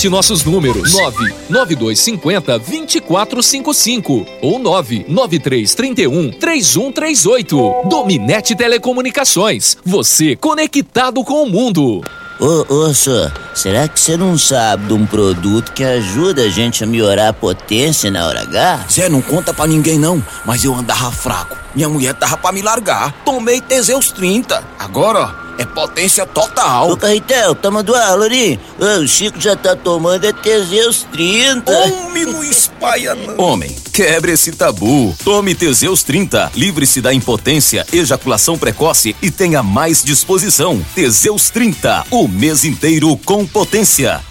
nossos 0.09 0.43
números: 0.43 0.93
99250 0.93 2.59
2455 2.59 4.25
ou 4.41 4.59
99331 4.59 6.31
3138. 6.31 7.89
Dominete 7.89 8.55
Telecomunicações. 8.55 9.77
Você 9.85 10.35
conectado 10.35 11.23
com 11.23 11.43
o 11.43 11.49
mundo. 11.49 12.01
Ô, 12.41 12.65
ô, 12.73 12.91
senhor, 12.91 13.31
será 13.53 13.87
que 13.87 13.99
você 13.99 14.17
não 14.17 14.35
sabe 14.35 14.87
de 14.87 14.93
um 14.93 15.05
produto 15.05 15.71
que 15.73 15.83
ajuda 15.83 16.41
a 16.41 16.49
gente 16.49 16.83
a 16.83 16.87
melhorar 16.87 17.27
a 17.27 17.33
potência 17.33 18.09
na 18.09 18.25
hora 18.25 18.41
H? 18.41 18.87
Zé, 18.91 19.09
não 19.09 19.21
conta 19.21 19.53
pra 19.53 19.67
ninguém 19.67 19.99
não, 19.99 20.25
mas 20.43 20.65
eu 20.65 20.73
andava 20.73 21.11
fraco. 21.11 21.55
Minha 21.75 21.87
mulher 21.87 22.15
tava 22.15 22.37
pra 22.37 22.51
me 22.51 22.63
largar. 22.63 23.13
Tomei 23.23 23.61
Teseus 23.61 24.11
30. 24.11 24.63
Agora, 24.79 25.19
ó, 25.21 25.40
é 25.57 25.65
potência 25.65 26.25
total. 26.25 26.91
Ô, 26.91 26.97
Carretel, 26.97 27.55
tá 27.55 27.69
mandando 27.69 27.95
aula 27.97 28.25
ali? 28.25 28.59
O 28.79 29.07
Chico 29.07 29.39
já 29.39 29.55
tá 29.55 29.75
tomando 29.75 30.25
é 30.25 30.33
Teseus 30.33 31.05
30. 31.11 31.71
Homem, 31.71 32.25
não 32.25 32.43
espalha 32.43 33.15
não. 33.15 33.37
Homem, 33.37 33.75
quebre 33.91 34.33
esse 34.33 34.51
tabu. 34.51 35.15
Tome 35.23 35.55
Teseus 35.55 36.03
30. 36.03 36.51
Livre-se 36.55 37.01
da 37.01 37.13
impotência, 37.13 37.85
ejaculação 37.91 38.57
precoce 38.57 39.15
e 39.21 39.31
tenha 39.31 39.61
mais 39.63 40.03
disposição. 40.03 40.83
Teseus 40.95 41.49
30. 41.49 42.05
O 42.11 42.27
mês 42.27 42.65
inteiro 42.65 43.15
com 43.17 43.45
potência. 43.45 44.21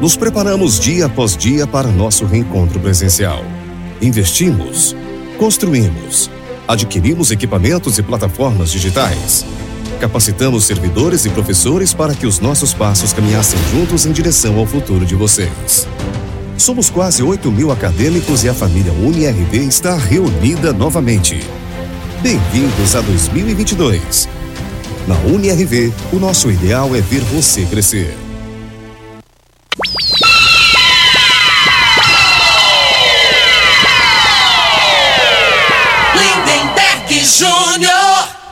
Nos 0.00 0.16
preparamos 0.16 0.78
dia 0.78 1.06
após 1.06 1.36
dia 1.36 1.66
para 1.66 1.88
nosso 1.88 2.24
reencontro 2.24 2.78
presencial. 2.78 3.44
Investimos, 4.00 4.94
construímos, 5.38 6.30
adquirimos 6.68 7.30
equipamentos 7.32 7.98
e 7.98 8.02
plataformas 8.02 8.70
digitais. 8.70 9.44
Capacitamos 10.00 10.64
servidores 10.64 11.24
e 11.24 11.30
professores 11.30 11.92
para 11.92 12.14
que 12.14 12.24
os 12.24 12.38
nossos 12.38 12.72
passos 12.72 13.12
caminhassem 13.12 13.58
juntos 13.72 14.06
em 14.06 14.12
direção 14.12 14.56
ao 14.56 14.64
futuro 14.64 15.04
de 15.04 15.16
vocês. 15.16 15.88
Somos 16.56 16.88
quase 16.88 17.22
8 17.22 17.50
mil 17.50 17.72
acadêmicos 17.72 18.44
e 18.44 18.48
a 18.48 18.54
família 18.54 18.92
UniRV 18.92 19.58
está 19.58 19.96
reunida 19.96 20.72
novamente. 20.72 21.40
Bem-vindos 22.22 22.94
a 22.94 23.00
2022. 23.00 24.28
Na 25.08 25.16
UniRV, 25.18 25.92
o 26.12 26.16
nosso 26.16 26.48
ideal 26.50 26.94
é 26.94 27.00
ver 27.00 27.22
você 27.22 27.64
crescer. 27.64 28.27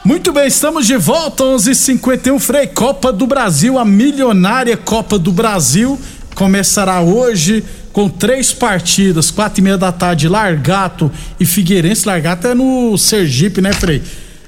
Muito 0.07 0.33
bem, 0.33 0.47
estamos 0.47 0.87
de 0.87 0.97
volta, 0.97 1.42
11:51 1.42 2.38
Frei 2.38 2.69
Copa 2.69 3.12
do 3.12 3.27
Brasil, 3.27 3.77
a 3.77 3.85
milionária 3.85 4.77
Copa 4.77 5.19
do 5.19 5.33
Brasil 5.33 5.99
começará 6.33 7.01
hoje 7.01 7.64
com 7.92 8.09
três 8.09 8.53
partidas, 8.53 9.33
quatro 9.33 9.61
e 9.61 9.64
meia 9.64 9.77
da 9.77 9.90
tarde, 9.90 10.29
Largato 10.29 11.11
e 11.40 11.45
Figueirense. 11.45 12.07
Largato 12.07 12.47
é 12.47 12.55
no 12.55 12.97
Sergipe, 12.97 13.61
né, 13.61 13.73
Frei? 13.73 14.01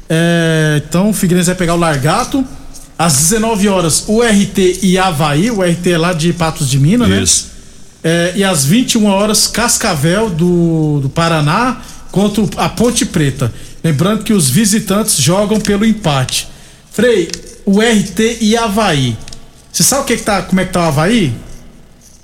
É, 0.08 0.80
então, 0.86 1.10
o 1.10 1.12
Figueirense 1.12 1.48
vai 1.48 1.56
pegar 1.56 1.74
o 1.74 1.78
Largato. 1.78 2.46
Às 2.96 3.16
19 3.16 3.68
horas, 3.68 4.04
o 4.06 4.22
RT 4.22 4.78
e 4.84 4.96
Havaí, 4.96 5.50
o 5.50 5.60
RT 5.60 5.90
é 5.90 5.98
lá 5.98 6.12
de 6.12 6.32
Patos 6.32 6.70
de 6.70 6.78
Minas, 6.78 7.08
né? 7.08 7.20
Isso. 7.20 7.50
É, 8.04 8.32
e 8.36 8.44
às 8.44 8.64
21 8.64 9.06
horas, 9.06 9.48
Cascavel 9.48 10.30
do, 10.30 11.00
do 11.00 11.08
Paraná 11.08 11.78
contra 12.12 12.44
a 12.58 12.68
Ponte 12.68 13.04
Preta. 13.04 13.52
Lembrando 13.82 14.24
que 14.24 14.32
os 14.32 14.50
visitantes 14.50 15.16
jogam 15.16 15.60
pelo 15.60 15.84
empate. 15.84 16.48
Frei, 16.90 17.30
o 17.64 17.80
RT 17.80 18.38
e 18.40 18.56
Havaí. 18.56 19.16
Você 19.72 19.82
sabe 19.82 20.02
o 20.02 20.04
que 20.04 20.16
que 20.16 20.22
tá, 20.22 20.42
como 20.42 20.60
é 20.60 20.64
que 20.64 20.72
tá 20.72 20.80
o 20.80 20.88
Havaí? 20.88 21.32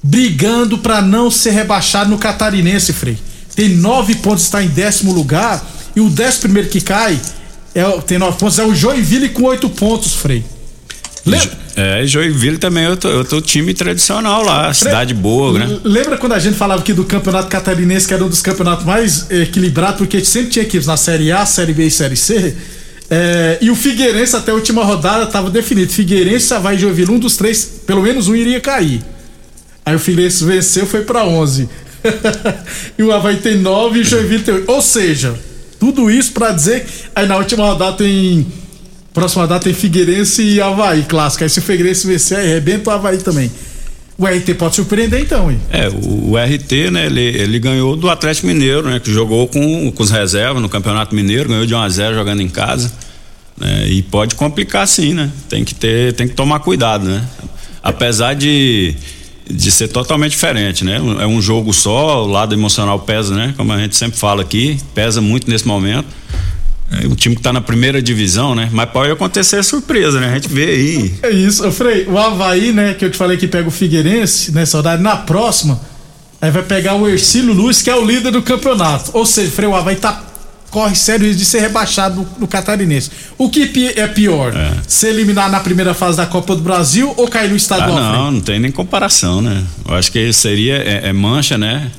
Brigando 0.03 0.79
pra 0.79 1.01
não 1.01 1.31
ser 1.31 1.51
rebaixado 1.51 2.11
no 2.11 2.19
Catarinense, 2.19 2.93
Frei. 2.93 3.19
Tem 3.55 3.69
nove 3.69 4.17
pontos, 4.17 4.45
está 4.45 4.63
em 4.63 4.69
décimo 4.69 5.13
lugar. 5.13 5.65
E 5.95 6.01
o 6.01 6.11
décimo 6.11 6.43
primeiro 6.43 6.69
que 6.69 6.81
cai 6.81 7.21
é, 7.75 7.85
tem 8.01 8.19
nove 8.19 8.39
pontos, 8.39 8.59
é 8.59 8.65
o 8.65 8.75
Joinville 8.75 9.29
com 9.29 9.45
oito 9.45 9.71
pontos, 9.71 10.15
Frei. 10.15 10.45
É, 11.77 12.07
Joinville 12.07 12.59
também 12.59 12.85
é 12.85 12.91
outro, 12.91 13.19
outro 13.19 13.41
time 13.41 13.75
tradicional 13.75 14.45
lá, 14.45 14.73
cidade 14.73 15.13
boa, 15.13 15.59
né? 15.59 15.81
Lembra 15.83 16.17
quando 16.17 16.35
a 16.35 16.39
gente 16.39 16.57
falava 16.57 16.81
aqui 16.81 16.93
do 16.93 17.05
campeonato 17.05 17.49
catarinense, 17.49 18.07
que 18.07 18.15
era 18.15 18.25
um 18.25 18.29
dos 18.29 18.41
campeonatos 18.41 18.85
mais 18.85 19.27
eh, 19.29 19.43
equilibrados, 19.43 19.99
porque 19.99 20.25
sempre 20.25 20.51
tinha 20.51 20.65
equipes 20.65 20.87
na 20.87 20.97
Série 20.97 21.33
A, 21.33 21.45
Série 21.45 21.73
B 21.73 21.87
e 21.87 21.91
Série 21.91 22.17
C? 22.17 22.55
Eh, 23.11 23.59
e 23.61 23.71
o 23.71 23.75
Figueirense, 23.75 24.37
até 24.37 24.53
a 24.53 24.55
última 24.55 24.85
rodada, 24.85 25.25
estava 25.25 25.51
definido. 25.51 25.93
Figueirense, 25.93 26.55
Havaí 26.55 26.77
e 26.77 26.81
Joinville, 26.81 27.11
um 27.11 27.19
dos 27.19 27.37
três, 27.37 27.65
pelo 27.87 28.03
menos 28.03 28.29
um 28.29 28.37
iria 28.37 28.61
cair. 28.61 29.03
Aí 29.85 29.95
o 29.95 29.99
Figueirense 29.99 30.45
venceu, 30.45 30.87
foi 30.87 31.03
pra 31.03 31.25
11. 31.25 31.69
e 32.99 33.03
o 33.03 33.13
Havaí 33.13 33.37
tem 33.39 33.57
9 33.57 33.99
e 33.99 34.03
o 34.03 34.05
Joinville 34.05 34.45
tem 34.45 34.55
8. 34.55 34.71
Ou 34.71 34.81
seja, 34.81 35.35
tudo 35.79 36.11
isso 36.11 36.33
pra 36.33 36.53
dizer. 36.53 36.87
Aí 37.15 37.27
na 37.27 37.37
última 37.37 37.67
rodada 37.67 37.97
tem. 37.97 38.47
Próxima 39.15 39.47
data 39.47 39.65
tem 39.65 39.73
Figueirense 39.73 40.43
e 40.43 40.61
Havaí, 40.61 41.05
clássico. 41.05 41.45
Aí 41.45 41.49
se 41.49 41.61
o 41.61 41.63
Figueirense 41.63 42.05
vencer, 42.07 42.37
arrebenta 42.37 42.91
o 42.91 42.93
Havaí 42.93 43.19
também. 43.19 43.51
O 44.19 44.27
RT 44.27 44.55
pode 44.59 44.75
surpreender 44.75 45.21
então, 45.21 45.51
hein? 45.51 45.61
É, 45.71 45.89
o, 45.89 46.33
o 46.33 46.37
RT, 46.37 46.91
né, 46.91 47.07
ele, 47.07 47.21
ele 47.21 47.59
ganhou 47.61 47.97
do 47.97 48.11
Atlético 48.11 48.49
Mineiro, 48.49 48.89
né, 48.89 49.01
que 49.01 49.13
jogou 49.13 49.49
com, 49.49 49.91
com 49.93 50.03
os 50.03 50.11
reservas 50.11 50.61
no 50.61 50.69
Campeonato 50.69 51.15
Mineiro, 51.15 51.49
ganhou 51.49 51.65
de 51.65 51.75
1 51.75 51.79
a 51.79 51.89
0 51.89 52.15
jogando 52.17 52.43
em 52.43 52.49
casa. 52.49 52.93
Né, 53.57 53.87
e 53.89 54.03
pode 54.03 54.35
complicar 54.35 54.87
sim, 54.87 55.15
né? 55.15 55.31
Tem 55.49 55.65
que 55.65 55.75
ter, 55.75 56.13
tem 56.15 56.27
que 56.27 56.35
tomar 56.35 56.59
cuidado, 56.59 57.07
né? 57.07 57.25
Apesar 57.83 58.35
de 58.35 58.97
de 59.49 59.71
ser 59.71 59.89
totalmente 59.89 60.31
diferente, 60.31 60.85
né? 60.85 60.97
É 61.21 61.27
um 61.27 61.41
jogo 61.41 61.73
só, 61.73 62.25
o 62.25 62.27
lado 62.27 62.55
emocional 62.55 62.99
pesa, 63.01 63.35
né? 63.35 63.53
Como 63.57 63.73
a 63.73 63.79
gente 63.79 63.95
sempre 63.95 64.19
fala 64.19 64.43
aqui, 64.43 64.79
pesa 64.95 65.21
muito 65.21 65.51
nesse 65.51 65.67
momento. 65.67 66.07
É, 66.91 67.07
o 67.07 67.17
time 67.17 67.35
que 67.35 67.43
tá 67.43 67.53
na 67.53 67.61
primeira 67.61 68.03
divisão, 68.03 68.55
né? 68.55 68.69
Mas 68.73 68.91
pode 68.91 69.11
acontecer 69.11 69.63
surpresa, 69.63 70.21
né? 70.21 70.31
A 70.31 70.35
gente 70.35 70.49
vê 70.49 70.65
aí. 70.67 71.15
É 71.23 71.31
isso, 71.31 71.71
Frei. 71.73 72.07
O 72.07 72.19
Havaí, 72.19 72.73
né, 72.73 72.95
que 72.95 73.05
eu 73.05 73.11
te 73.11 73.17
falei 73.17 73.37
que 73.37 73.49
pega 73.49 73.67
o 73.67 73.71
Figueirense, 73.71 74.53
né, 74.53 74.65
saudade, 74.67 75.03
na 75.03 75.17
próxima, 75.17 75.81
aí 76.41 76.51
vai 76.51 76.63
pegar 76.63 76.95
o 76.95 77.09
Ercílio 77.09 77.55
Luz, 77.55 77.81
que 77.81 77.89
é 77.91 77.97
o 77.97 78.05
líder 78.05 78.31
do 78.31 78.43
campeonato. 78.43 79.11
Ou 79.15 79.25
seja, 79.25 79.51
Frei, 79.51 79.69
o 79.69 79.75
Havaí 79.75 79.97
tá 79.97 80.23
corre 80.71 80.97
sério 80.97 81.25
risco 81.25 81.39
de 81.39 81.45
ser 81.45 81.61
rebaixado 81.61 82.27
no, 82.37 82.49
catarinense. 82.49 83.09
O 83.39 83.49
que 83.49 83.95
é 83.97 84.09
pior? 84.09 84.53
Ser 84.89 85.11
eliminado 85.11 85.53
na 85.53 85.61
primeira 85.61 85.95
fase 85.95 86.17
da 86.17 86.27
Copa 86.27 86.57
do 86.57 86.63
Brasil 86.63 87.15
ou 87.17 87.29
cair 87.29 87.47
no 87.49 87.55
Ah, 87.55 87.57
estadual? 87.57 88.13
não, 88.13 88.33
não 88.33 88.41
tem 88.41 88.59
nem 88.59 88.73
comparação, 88.73 89.41
né? 89.41 89.63
Eu 89.89 89.95
acho 89.95 90.11
que 90.11 90.33
seria 90.33 90.75
é, 90.79 91.11
é 91.11 91.13
mancha, 91.13 91.57
né? 91.57 91.93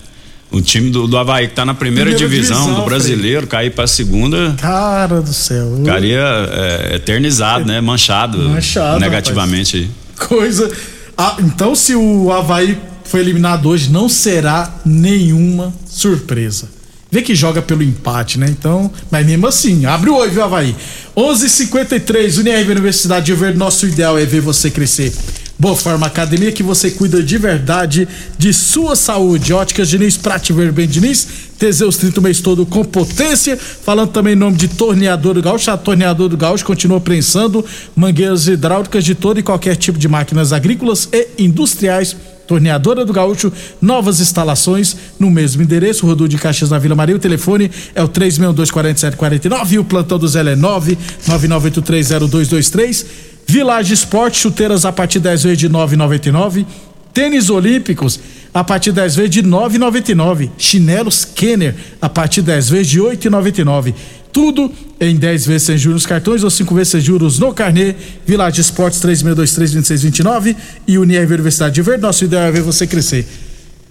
O 0.55 0.61
time 0.61 0.89
do, 0.89 1.05
do 1.05 1.17
Havaí 1.17 1.49
que 1.49 1.53
tá 1.53 1.65
na 1.65 1.73
primeira, 1.73 2.11
Primeira 2.11 2.29
divisão, 2.33 2.61
divisão, 2.61 2.79
do 2.79 2.85
brasileiro, 2.85 3.45
cair 3.45 3.71
pra 3.71 3.85
segunda, 3.85 4.55
Cara 4.57 5.21
do 5.21 5.33
céu. 5.33 5.75
ficaria 5.77 6.21
é, 6.21 6.95
eternizado, 6.95 7.65
né? 7.65 7.81
Manchado, 7.81 8.37
Manchado, 8.37 8.97
negativamente. 9.01 9.75
aí. 9.75 9.89
Coisa. 10.27 10.71
Ah, 11.17 11.35
então, 11.39 11.75
se 11.75 11.93
o 11.93 12.31
Havaí 12.31 12.77
foi 13.03 13.19
eliminado 13.19 13.67
hoje, 13.67 13.89
não 13.89 14.07
será 14.07 14.73
nenhuma 14.85 15.73
surpresa. 15.89 16.69
Vê 17.11 17.21
que 17.21 17.35
joga 17.35 17.61
pelo 17.61 17.83
empate, 17.83 18.39
né? 18.39 18.47
Então, 18.49 18.89
mas 19.11 19.25
mesmo 19.25 19.47
assim, 19.47 19.85
abre 19.85 20.09
o 20.09 20.15
olho, 20.15 20.31
viu, 20.31 20.43
Havaí? 20.43 20.73
11:53 21.17 22.37
Unirv 22.39 22.71
Universidade 22.71 23.25
de 23.25 23.33
Verde, 23.33 23.57
nosso 23.57 23.85
ideal 23.85 24.17
é 24.17 24.25
ver 24.25 24.39
você 24.39 24.71
crescer. 24.71 25.13
Boa 25.57 25.75
Forma 25.75 26.05
Academia 26.05 26.51
que 26.51 26.61
você 26.61 26.91
cuida 26.91 27.23
de 27.23 27.37
verdade 27.37 28.05
de 28.37 28.51
sua 28.51 28.93
saúde. 28.93 29.53
Óticas 29.53 29.87
Diniz, 29.87 30.17
Prate 30.17 30.51
Ver 30.51 30.73
Bem 30.73 30.85
Diniz, 30.85 31.25
Teseus 31.57 31.95
30 31.95 32.19
o 32.19 32.23
mês 32.23 32.41
todo 32.41 32.65
com 32.65 32.83
potência. 32.83 33.57
Falando 33.57 34.09
também 34.09 34.33
em 34.33 34.35
nome 34.35 34.57
de 34.57 34.67
Torneador 34.67 35.35
do 35.35 35.41
Gaúcho. 35.41 35.71
A 35.71 35.77
Torneador 35.77 36.27
do 36.27 36.35
Gaúcho 36.35 36.65
continua 36.65 36.99
prensando 36.99 37.63
mangueiras 37.95 38.49
hidráulicas 38.49 39.05
de 39.05 39.15
todo 39.15 39.39
e 39.39 39.43
qualquer 39.43 39.77
tipo 39.77 39.97
de 39.97 40.09
máquinas 40.09 40.51
agrícolas 40.51 41.07
e 41.13 41.29
industriais. 41.39 42.17
Torneadora 42.45 43.05
do 43.05 43.13
Gaúcho, 43.13 43.49
novas 43.81 44.19
instalações 44.19 44.97
no 45.17 45.31
mesmo 45.31 45.63
endereço, 45.63 46.05
Rodul 46.05 46.27
de 46.27 46.37
Caxias 46.37 46.69
na 46.69 46.77
Vila 46.77 46.95
Maria. 46.95 47.15
O 47.15 47.19
telefone 47.19 47.71
é 47.95 48.03
o 48.03 48.09
3624749 48.09 49.71
e 49.71 49.79
o 49.79 49.85
plantão 49.85 50.19
do 50.19 50.27
Zé 50.27 50.41
é 50.41 50.55
999830223. 50.55 53.05
Village 53.47 53.93
Esporte, 53.93 54.37
chuteiras 54.37 54.85
a 54.85 54.91
partir 54.91 55.19
10 55.19 55.43
vezes 55.43 55.57
de 55.57 55.69
9,99. 55.69 56.65
Tênis 57.13 57.49
Olímpicos 57.49 58.19
a 58.53 58.63
partir 58.63 58.91
10 58.91 59.15
vezes 59.15 59.31
de 59.31 59.43
9,99. 59.43 60.49
Chinelos 60.57 61.23
Kenner 61.23 61.75
a 62.01 62.09
partir 62.09 62.41
10 62.41 62.69
vezes 62.69 62.87
de 62.87 62.99
8,99. 62.99 63.93
Tudo 64.33 64.69
em 64.99 65.15
10 65.15 65.45
vezes 65.45 65.63
sem 65.63 65.77
juros 65.77 66.01
nos 66.01 66.05
cartões 66.05 66.43
ou 66.43 66.49
5 66.49 66.75
vezes 66.75 66.91
sem 66.91 67.01
juros 67.01 67.39
no 67.39 67.53
carnê. 67.53 67.95
Village 68.25 68.59
Esportes 68.59 68.99
3623-2629 68.99 70.55
e 70.87 70.97
Unirv 70.97 71.33
Universidade 71.33 71.75
de 71.75 71.81
Verde. 71.81 72.01
Nosso 72.01 72.25
ideal 72.25 72.43
é 72.43 72.51
ver 72.51 72.61
você 72.61 72.85
crescer. 72.85 73.25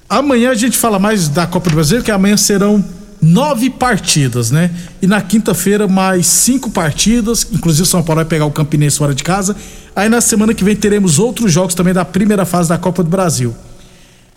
Amanhã 0.08 0.50
a 0.50 0.54
gente 0.54 0.76
fala 0.76 0.98
mais 0.98 1.28
da 1.28 1.46
Copa 1.46 1.70
do 1.70 1.76
Brasil, 1.76 2.02
que 2.02 2.10
amanhã 2.10 2.36
serão 2.36 2.84
nove 3.24 3.70
partidas, 3.70 4.50
né? 4.50 4.70
E 5.00 5.06
na 5.06 5.20
quinta-feira 5.20 5.88
mais 5.88 6.26
cinco 6.26 6.70
partidas, 6.70 7.46
inclusive 7.52 7.88
São 7.88 8.02
Paulo 8.02 8.18
vai 8.20 8.24
pegar 8.24 8.44
o 8.46 8.50
Campinense 8.50 8.98
fora 8.98 9.14
de 9.14 9.22
casa. 9.24 9.56
Aí 9.96 10.08
na 10.08 10.20
semana 10.20 10.52
que 10.54 10.62
vem 10.64 10.76
teremos 10.76 11.18
outros 11.18 11.52
jogos 11.52 11.74
também 11.74 11.94
da 11.94 12.04
primeira 12.04 12.44
fase 12.44 12.68
da 12.68 12.76
Copa 12.78 13.02
do 13.02 13.08
Brasil. 13.10 13.54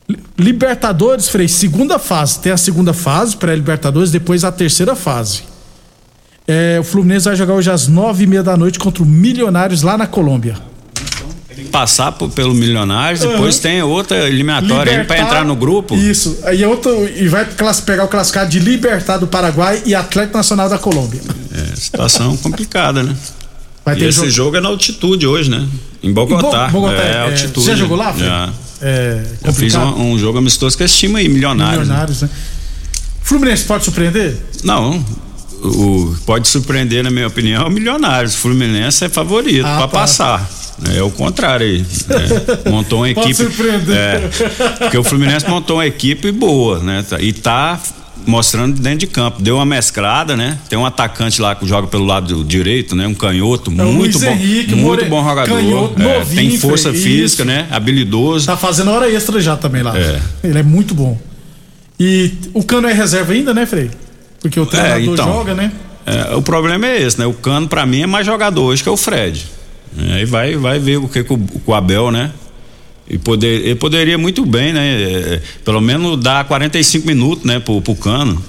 Li- 0.10 0.19
Libertadores, 0.38 1.28
Frei, 1.30 1.47
segunda 1.47 2.00
fase. 2.00 2.39
Tem 2.39 2.52
a 2.52 2.58
segunda 2.58 2.93
fase, 2.93 3.36
pré-Libertadores, 3.36 4.10
depois 4.12 4.43
a 4.43 4.52
terceira 4.52 4.95
fase. 4.95 5.43
É, 6.47 6.78
o 6.80 6.84
Fluminense 6.84 7.26
vai 7.26 7.36
jogar 7.36 7.56
hoje 7.56 7.69
às 7.69 7.88
nove 7.89 8.23
e 8.23 8.28
meia 8.28 8.41
da 8.43 8.56
noite 8.56 8.80
contra 8.80 9.04
o 9.04 9.06
Milionários 9.06 9.82
lá 9.82 9.97
na 9.97 10.08
Colômbia. 10.08 10.56
Tem 11.58 11.65
que 11.65 11.72
passar 11.72 12.12
por- 12.12 12.30
pelo 12.30 12.54
Milionários, 12.54 13.20
depois 13.22 13.56
Uhum. 13.56 13.62
tem 13.63 13.82
outra 13.82 14.28
eliminatória 14.30 14.91
aí 15.00 15.04
pra 15.06 15.15
Libertar- 15.15 15.26
entrar 15.26 15.43
no 15.43 15.56
grupo. 15.56 15.96
Isso. 15.96 16.38
Aí 16.43 16.62
é 16.63 16.67
outro, 16.67 17.10
e 17.15 17.28
vai 17.28 17.46
pegar 17.86 18.04
o 18.06 18.08
classificado 18.08 18.50
de 18.50 18.60
Libertar 18.60 19.17
do 19.17 19.26
Paraguai 19.28 19.82
e 19.86 19.96
Atlético 19.96 20.38
Nacional 20.38 20.70
da 20.70 20.78
Colômbia. 20.78 21.20
É, 21.52 21.76
situação 21.76 22.38
complicada, 22.43 23.02
né? 23.02 23.15
E 23.98 24.04
esse 24.04 24.20
jogo- 24.20 24.32
jogo... 24.32 24.58
é 24.58 24.62
na 24.62 24.70
altitude 24.70 25.26
hoje, 25.26 25.50
né? 25.50 25.65
Em 26.04 26.13
Bogotá. 26.13 26.67
Em 26.70 26.72
Bo- 26.72 26.82
Bogotá, 26.82 27.02
é, 27.04 27.12
é. 27.13 27.22
altitude. 27.22 27.65
Você 27.65 27.76
jogou 27.76 27.98
lá, 27.98 28.13
Fred? 28.13 28.28
Já. 28.30 28.50
É 28.80 29.24
Eu 29.43 29.54
fiz 29.54 29.74
um, 29.74 30.12
um 30.13 30.20
jogo 30.20 30.38
amistoso 30.38 30.78
com 30.78 30.84
esse 30.84 30.93
time 30.96 31.20
aí, 31.20 31.28
milionário. 31.28 31.80
Milionários, 31.80 32.22
né? 32.22 32.30
Fluminense 33.24 33.63
pode 33.63 33.84
surpreender? 33.84 34.38
Não. 34.63 35.04
O, 35.63 36.15
pode 36.26 36.48
surpreender, 36.48 37.04
na 37.04 37.10
minha 37.10 37.26
opinião, 37.26 37.65
o 37.65 37.70
Milionários. 37.72 38.36
O 38.36 38.38
Fluminense 38.38 39.04
é 39.04 39.10
favorito 39.10 39.65
Ah, 39.65 39.78
pra 39.78 39.88
tá. 39.88 39.88
passar. 39.88 40.50
É 40.96 41.02
o 41.02 41.10
contrário 41.10 41.66
aí. 41.66 41.80
né? 41.80 42.72
Montou 42.72 43.00
uma 43.00 43.10
equipe. 43.10 43.34
surpreender. 43.34 43.96
É, 43.96 44.20
porque 44.80 44.98
o 44.98 45.04
Fluminense 45.04 45.50
montou 45.50 45.78
uma 45.78 45.88
equipe 45.88 46.32
boa, 46.32 46.80
né? 46.80 47.04
Tá- 47.10 47.20
E 47.20 47.34
tá 47.34 47.80
mostrando 48.26 48.80
dentro 48.80 49.00
de 49.00 49.08
campo. 49.08 49.42
Deu 49.42 49.56
uma 49.56 49.66
mesclada, 49.66 50.36
né? 50.38 50.58
Tem 50.70 50.78
um 50.78 50.86
atacante 50.86 51.42
lá 51.42 51.56
que 51.56 51.66
joga 51.66 51.88
pelo 51.88 52.06
lado 52.06 52.44
direito, 52.44 52.96
né? 52.96 53.08
Um 53.08 53.13
canhoto, 53.16 53.72
É 53.72 53.74
muito 53.84 54.20
bom. 54.20 54.28
Henrique, 54.32 54.76
muito 54.76 54.82
more- 54.86 55.06
bom 55.06 55.24
jogador. 55.24 55.56
canhoto, 55.56 56.02
É, 56.02 56.20
novinho, 56.20 56.50
tem 56.50 56.58
força 56.60 56.94
física, 56.94 57.44
né? 57.44 57.68
Habilidoso. 57.72 58.46
Tá 58.46 58.56
fazendo 58.58 58.92
hora 58.92 59.10
extra 59.12 59.40
já 59.42 59.56
também 59.58 59.82
lá. 59.82 59.98
É. 59.98 60.20
Ele 60.44 60.60
é 60.60 60.63
muito 60.63 60.94
bom. 60.94 61.18
E 62.00 62.32
o 62.54 62.62
Cano 62.63 62.88
é 62.88 62.94
reserva 62.94 63.34
ainda, 63.34 63.54
né, 63.54 63.66
Frei? 63.66 63.90
Porque 64.40 64.60
o 64.60 64.66
treinador 64.68 65.13
então. 65.13 65.26
joga, 65.26 65.54
né? 65.56 65.72
É, 66.06 66.36
o 66.36 66.42
problema 66.44 66.86
é 66.86 67.02
esse, 67.02 67.18
né? 67.20 67.26
O 67.26 67.34
Cano, 67.34 67.68
pra 67.68 67.86
mim, 67.86 68.02
é 68.04 68.08
mais 68.08 68.26
jogador 68.26 68.62
hoje 68.63 68.84
que 68.84 68.90
é 68.90 68.92
o 68.92 68.98
Fred. 68.98 69.46
É, 69.97 70.13
Aí 70.13 70.26
vai, 70.26 70.56
vai 70.56 70.80
ver 70.80 70.97
o 70.97 71.08
que 71.08 71.23
com 71.23 71.39
o 71.65 71.73
Abel, 71.73 72.12
né? 72.12 72.32
E 73.10 73.17
poder, 73.17 73.65
ele 73.65 73.76
poderia 73.76 74.17
muito 74.17 74.45
bem, 74.45 74.73
né? 74.73 75.02
é, 75.02 75.41
pelo 75.63 75.80
menos 75.80 76.21
dar 76.21 76.43
45 76.45 77.08
minutos, 77.08 77.45
né, 77.45 77.60
pro, 77.60 77.82
pro 77.82 77.95
Cano. 77.95 78.43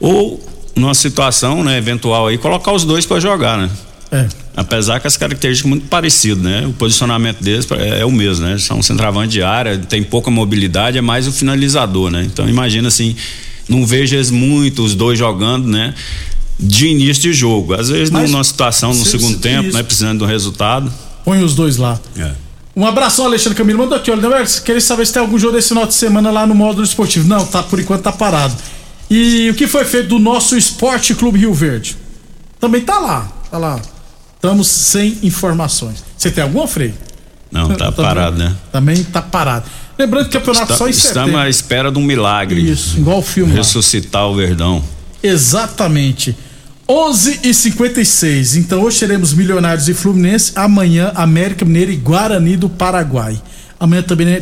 Ou, 0.00 0.40
numa 0.74 0.94
situação, 0.94 1.62
né, 1.62 1.76
eventual 1.76 2.26
aí, 2.26 2.38
colocar 2.38 2.72
os 2.72 2.84
dois 2.84 3.04
pra 3.04 3.20
jogar, 3.20 3.58
né? 3.58 3.70
É. 4.10 4.26
Apesar 4.54 5.00
que 5.00 5.06
as 5.06 5.16
características 5.16 5.68
muito 5.68 5.88
parecidas, 5.88 6.42
né? 6.42 6.66
O 6.66 6.72
posicionamento 6.74 7.42
deles 7.42 7.66
é, 7.72 8.00
é 8.00 8.04
o 8.04 8.10
mesmo, 8.10 8.44
né? 8.44 8.58
São 8.58 8.82
centroavante 8.82 9.32
de 9.32 9.42
área, 9.42 9.78
tem 9.78 10.02
pouca 10.02 10.30
mobilidade, 10.30 10.98
é 10.98 11.00
mais 11.00 11.26
o 11.26 11.32
finalizador, 11.32 12.10
né? 12.10 12.22
Então 12.22 12.46
imagina 12.46 12.88
assim, 12.88 13.16
não 13.66 13.86
vejo 13.86 14.14
eles 14.14 14.30
muito, 14.30 14.82
os 14.82 14.94
dois 14.94 15.18
jogando, 15.18 15.66
né? 15.66 15.94
De 16.58 16.86
início 16.88 17.22
de 17.22 17.32
jogo. 17.32 17.74
Às 17.74 17.88
vezes 17.88 18.10
Mas- 18.10 18.30
numa 18.30 18.44
situação 18.44 18.90
no 18.94 19.04
se- 19.04 19.10
segundo 19.12 19.34
se- 19.34 19.40
tempo, 19.40 19.68
isso. 19.68 19.76
né? 19.76 19.82
Precisando 19.82 20.18
de 20.18 20.24
um 20.24 20.26
resultado. 20.26 20.92
Põe 21.24 21.42
os 21.42 21.54
dois 21.54 21.76
lá. 21.76 21.98
É. 22.16 22.32
Um 22.74 22.86
abração, 22.86 23.26
Alexandre 23.26 23.56
Camilo. 23.58 23.80
Mandou 23.80 23.98
aqui, 23.98 24.10
olha, 24.10 24.46
queria 24.64 24.80
saber 24.80 25.06
se 25.06 25.12
tem 25.12 25.20
algum 25.20 25.38
jogo 25.38 25.54
desse 25.54 25.68
final 25.68 25.86
de 25.86 25.94
semana 25.94 26.30
lá 26.30 26.46
no 26.46 26.54
módulo 26.54 26.84
esportivo. 26.84 27.28
Não, 27.28 27.44
tá, 27.44 27.62
por 27.62 27.78
enquanto 27.78 28.02
tá 28.02 28.12
parado. 28.12 28.54
E 29.10 29.50
o 29.50 29.54
que 29.54 29.66
foi 29.66 29.84
feito 29.84 30.08
do 30.08 30.18
nosso 30.18 30.56
Esporte 30.56 31.14
Clube 31.14 31.38
Rio 31.38 31.52
Verde? 31.52 31.96
Também 32.58 32.80
tá 32.80 32.98
lá, 32.98 33.30
tá 33.50 33.58
lá. 33.58 33.80
Estamos 34.36 34.68
sem 34.68 35.18
informações. 35.22 36.02
Você 36.16 36.30
tem 36.30 36.42
alguma, 36.42 36.66
Frei? 36.66 36.94
Não, 37.50 37.68
tá 37.68 37.92
Também- 37.92 37.92
parado, 38.06 38.38
né? 38.38 38.56
Também 38.72 39.04
tá 39.04 39.20
parado. 39.20 39.66
Lembrando 39.98 40.28
que 40.30 40.36
o 40.36 40.40
campeonato 40.40 40.72
Está- 40.72 40.76
só 40.78 40.88
em 40.88 40.90
estamos 40.90 41.34
à 41.36 41.48
espera 41.50 41.92
de 41.92 41.98
um 41.98 42.02
milagre. 42.02 42.58
Isso, 42.70 42.96
igual 42.98 43.18
o 43.18 43.22
filme 43.22 43.52
lá. 43.52 43.58
Ressuscitar 43.58 44.26
o 44.26 44.34
Verdão. 44.34 44.82
Exatamente. 45.22 46.36
11 46.88 47.40
e 47.44 47.54
56 47.54 48.56
Então 48.56 48.82
hoje 48.82 48.98
teremos 48.98 49.32
Milionários 49.32 49.88
e 49.88 49.94
Fluminense. 49.94 50.52
Amanhã, 50.54 51.12
América 51.14 51.64
Mineira 51.64 51.92
e 51.92 51.96
Guarani 51.96 52.56
do 52.56 52.68
Paraguai. 52.68 53.40
Amanhã 53.78 54.02
também 54.02 54.26
né, 54.26 54.40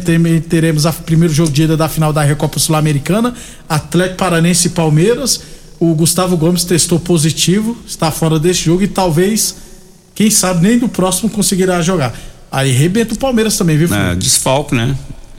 teremos 0.49 0.85
o 0.85 0.93
primeiro 0.93 1.33
jogo 1.33 1.51
de 1.51 1.63
ida 1.63 1.77
da 1.77 1.89
final 1.89 2.13
da 2.13 2.23
Recopa 2.23 2.59
Sul-Americana. 2.59 3.35
Atlético 3.69 4.17
Paranense 4.17 4.69
e 4.69 4.71
Palmeiras. 4.71 5.41
O 5.79 5.95
Gustavo 5.95 6.37
Gomes 6.37 6.65
testou 6.65 7.01
positivo, 7.01 7.75
está 7.87 8.11
fora 8.11 8.39
desse 8.39 8.65
jogo 8.65 8.83
e 8.83 8.89
talvez, 8.89 9.57
quem 10.15 10.31
sabe, 10.31 10.69
nem 10.69 10.79
do 10.79 10.91
próximo 10.91 11.31
conseguirá 11.31 11.81
jogar. 11.81 12.15
Aí 12.53 12.71
rebenta 12.71 13.15
o 13.15 13.19
Palmeiras 13.19 13.57
também, 13.57 13.79
viu? 13.79 13.89
É, 13.95 14.15
desfalque, 14.15 14.75
né? 14.75 14.95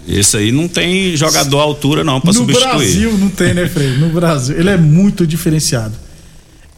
Esse 0.07 0.37
aí 0.37 0.51
não 0.51 0.67
tem 0.67 1.15
jogador 1.15 1.59
à 1.59 1.63
altura, 1.63 2.03
não, 2.03 2.19
pra 2.19 2.29
no 2.29 2.39
substituir. 2.39 2.67
Brasil 2.69 3.17
não 3.17 3.29
tem, 3.29 3.53
né, 3.53 3.67
Frei? 3.67 3.89
No 3.97 4.09
Brasil. 4.09 4.57
Ele 4.59 4.69
é 4.69 4.77
muito 4.77 5.25
diferenciado. 5.27 5.93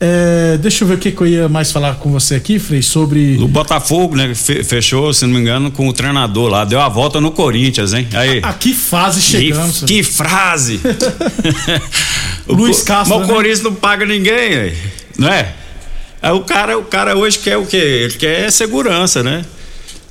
É, 0.05 0.57
deixa 0.61 0.83
eu 0.83 0.87
ver 0.89 0.95
o 0.95 0.97
que, 0.97 1.11
que 1.11 1.21
eu 1.21 1.27
ia 1.27 1.47
mais 1.47 1.71
falar 1.71 1.95
com 1.95 2.11
você 2.11 2.35
aqui, 2.35 2.59
Frei, 2.59 2.81
sobre. 2.81 3.37
O 3.37 3.47
Botafogo, 3.47 4.15
né? 4.17 4.35
fe- 4.35 4.61
Fechou, 4.61 5.13
se 5.13 5.25
não 5.25 5.33
me 5.33 5.39
engano, 5.39 5.71
com 5.71 5.87
o 5.87 5.93
treinador 5.93 6.49
lá. 6.49 6.65
Deu 6.65 6.81
a 6.81 6.89
volta 6.89 7.21
no 7.21 7.31
Corinthians, 7.31 7.93
hein? 7.93 8.05
Aí. 8.13 8.39
A 8.43 8.51
que 8.51 8.73
fase 8.73 9.21
chegamos? 9.21 9.79
Que, 9.79 9.85
que 9.85 10.03
frase! 10.03 10.81
O 12.45 12.53
Luiz 12.53 12.81
Castro, 12.81 13.17
Mas 13.17 13.25
o 13.25 13.27
né? 13.29 13.33
Corinthians 13.33 13.61
não 13.61 13.73
paga 13.73 14.05
ninguém, 14.05 14.73
não 15.17 15.29
é? 15.29 15.53
Aí 16.21 16.31
o 16.33 16.41
cara, 16.41 16.77
o 16.77 16.83
cara 16.83 17.15
hoje 17.17 17.39
quer 17.39 17.55
o 17.57 17.65
quê? 17.65 17.77
Ele 17.77 18.13
quer 18.15 18.51
segurança, 18.51 19.23
né? 19.23 19.43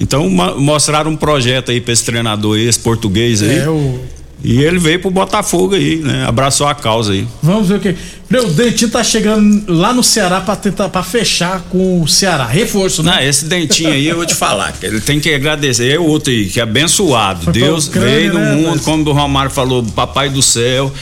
Então 0.02 0.28
ma- 0.28 0.54
mostraram 0.56 1.12
um 1.12 1.16
projeto 1.16 1.70
aí 1.70 1.80
pra 1.80 1.92
esse 1.92 2.04
treinador 2.04 2.56
aí, 2.56 2.66
esse 2.66 2.78
português 2.80 3.40
aí. 3.40 3.58
É, 3.60 3.68
o- 3.68 4.00
E 4.44 4.60
ele 4.60 4.76
veio 4.80 4.98
pro 4.98 5.08
Botafogo 5.08 5.76
aí, 5.76 5.98
né? 5.98 6.24
Abraçou 6.26 6.66
a 6.66 6.74
causa 6.74 7.12
aí. 7.12 7.24
Vamos 7.40 7.68
ver 7.68 7.76
o 7.76 7.78
que. 7.80 7.94
Frei, 8.28 8.40
o 8.44 8.48
Dentinho 8.50 8.90
tá 8.90 9.04
chegando 9.04 9.72
lá 9.72 9.92
no 9.92 10.02
Ceará 10.02 10.40
pra 10.40 10.56
tentar 10.56 10.88
para 10.88 11.04
fechar 11.04 11.60
com 11.70 12.02
o 12.02 12.08
Ceará. 12.08 12.44
Reforço, 12.44 13.04
né? 13.04 13.12
Não, 13.12 13.22
esse 13.22 13.44
dentinho 13.44 13.92
aí 13.92 14.08
eu 14.08 14.16
vou 14.16 14.26
te 14.26 14.34
falar, 14.34 14.72
que 14.72 14.84
ele 14.84 15.00
tem 15.00 15.20
que 15.20 15.32
agradecer. 15.32 15.92
É 15.92 16.00
outro 16.00 16.32
aí, 16.32 16.46
que 16.48 16.58
é 16.58 16.64
abençoado. 16.64 17.44
Foi 17.44 17.52
Deus 17.52 17.86
veio 17.86 18.32
no 18.32 18.40
né, 18.40 18.54
mundo, 18.56 18.70
mas- 18.72 18.80
como 18.80 19.08
o 19.08 19.12
Romário 19.12 19.50
falou, 19.52 19.80
papai 19.94 20.28
do 20.28 20.42
céu. 20.42 20.92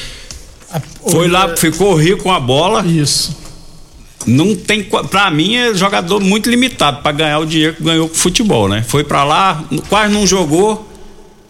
Foi 1.10 1.26
lá, 1.26 1.56
ficou 1.56 1.94
rico 1.96 2.24
com 2.24 2.32
a 2.32 2.38
bola. 2.38 2.84
Isso. 2.86 3.34
Não 4.26 4.54
tem, 4.54 4.83
pra 5.11 5.30
mim 5.30 5.56
é 5.56 5.74
jogador 5.74 6.20
muito 6.20 6.50
limitado 6.50 7.02
pra 7.02 7.11
ganhar 7.12 7.38
o 7.38 7.46
dinheiro 7.46 7.74
que 7.76 7.83
ganhou 7.83 8.09
com 8.09 8.14
futebol, 8.14 8.68
né? 8.68 8.85
Foi 8.87 9.02
pra 9.02 9.24
lá, 9.24 9.64
quase 9.88 10.12
não 10.12 10.26
jogou, 10.26 10.87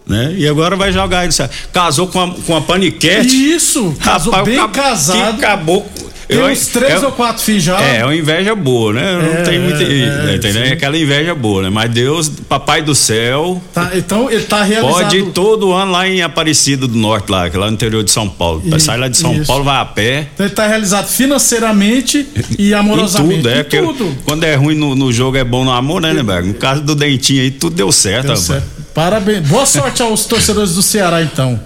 né? 0.07 0.35
E 0.37 0.47
agora 0.47 0.77
vai 0.77 0.93
jogar 0.93 1.25
ele. 1.25 1.33
sabe? 1.33 1.53
Casou 1.73 2.07
com 2.09 2.21
a, 2.21 2.31
com 2.35 2.57
a 2.57 2.61
paniquete. 2.61 3.35
Isso, 3.55 3.95
casou 4.03 4.33
Rapaz, 4.33 4.57
o 4.57 4.61
bem 4.61 4.69
casado. 4.69 5.17
Que 5.17 5.45
acabou. 5.45 5.89
Tem 6.31 6.39
Eu- 6.39 6.47
uns 6.47 6.67
três 6.69 7.03
eu- 7.03 7.07
ou 7.09 7.13
quatro 7.13 7.43
filhos 7.43 7.65
já. 7.65 7.81
É, 7.81 7.99
é 7.99 8.05
uma 8.05 8.15
inveja 8.15 8.55
boa, 8.55 8.93
né? 8.93 9.13
Não 9.21 9.33
É, 9.41 9.43
tem 9.43 9.59
muita. 9.59 9.83
é, 9.83 10.35
entendeu? 10.37 10.63
sim. 10.65 10.69
É 10.69 10.73
aquela 10.75 10.97
inveja 10.97 11.35
boa, 11.35 11.63
né? 11.65 11.71
Mas 11.71 11.91
Deus, 11.91 12.31
papai 12.49 12.83
do 12.83 12.95
céu. 12.95 13.61
Tá, 13.75 13.91
então 13.95 14.31
ele 14.31 14.45
tá 14.45 14.63
realizado. 14.63 14.93
Pode 15.03 15.17
ir 15.19 15.25
todo 15.33 15.73
ano 15.73 15.91
lá 15.93 16.09
em 16.09 16.23
Aparecida 16.23 16.87
do 16.87 16.97
Norte, 16.97 17.31
lá, 17.31 17.47
é 17.49 17.51
lá 17.57 17.67
no 17.67 17.73
interior 17.73 18.05
de 18.05 18.11
São 18.11 18.29
Paulo. 18.29 18.63
Isso, 18.65 18.81
Sai 18.81 18.97
lá 18.99 19.09
de 19.09 19.17
São 19.17 19.35
isso. 19.35 19.47
Paulo, 19.47 19.65
vai 19.65 19.81
a 19.81 19.85
pé. 19.85 20.29
Então 20.35 20.47
ele 20.47 20.55
tá 20.55 20.67
realizado 20.67 21.09
financeiramente 21.09 22.27
e 22.59 22.71
Em 22.71 22.75
amorosamente. 22.75 23.37
tudo, 23.43 23.49
é. 23.49 23.61
Em 23.61 23.65
tudo. 23.65 24.17
quando 24.25 24.45
é 24.45 24.55
ruim 24.55 24.75
no, 24.75 24.95
no 24.95 25.13
jogo 25.13 25.37
é 25.37 25.45
bom 25.45 25.65
no 25.65 25.73
amor, 25.73 26.01
né, 26.01 26.13
Neberg? 26.13 26.49
No 26.49 26.55
caso 26.55 26.81
do 26.83 26.95
Dentinho 26.95 27.43
aí, 27.43 27.51
tudo 27.51 27.75
deu 27.77 27.91
certo, 27.91 28.27
Deu 28.29 28.37
certo. 28.37 28.65
Parabéns. 28.95 29.47
Boa 29.47 29.65
sorte 29.67 30.03
aos 30.03 30.25
torcedores 30.27 30.75
do 30.75 30.83
Ceará, 30.83 31.23
então. 31.23 31.61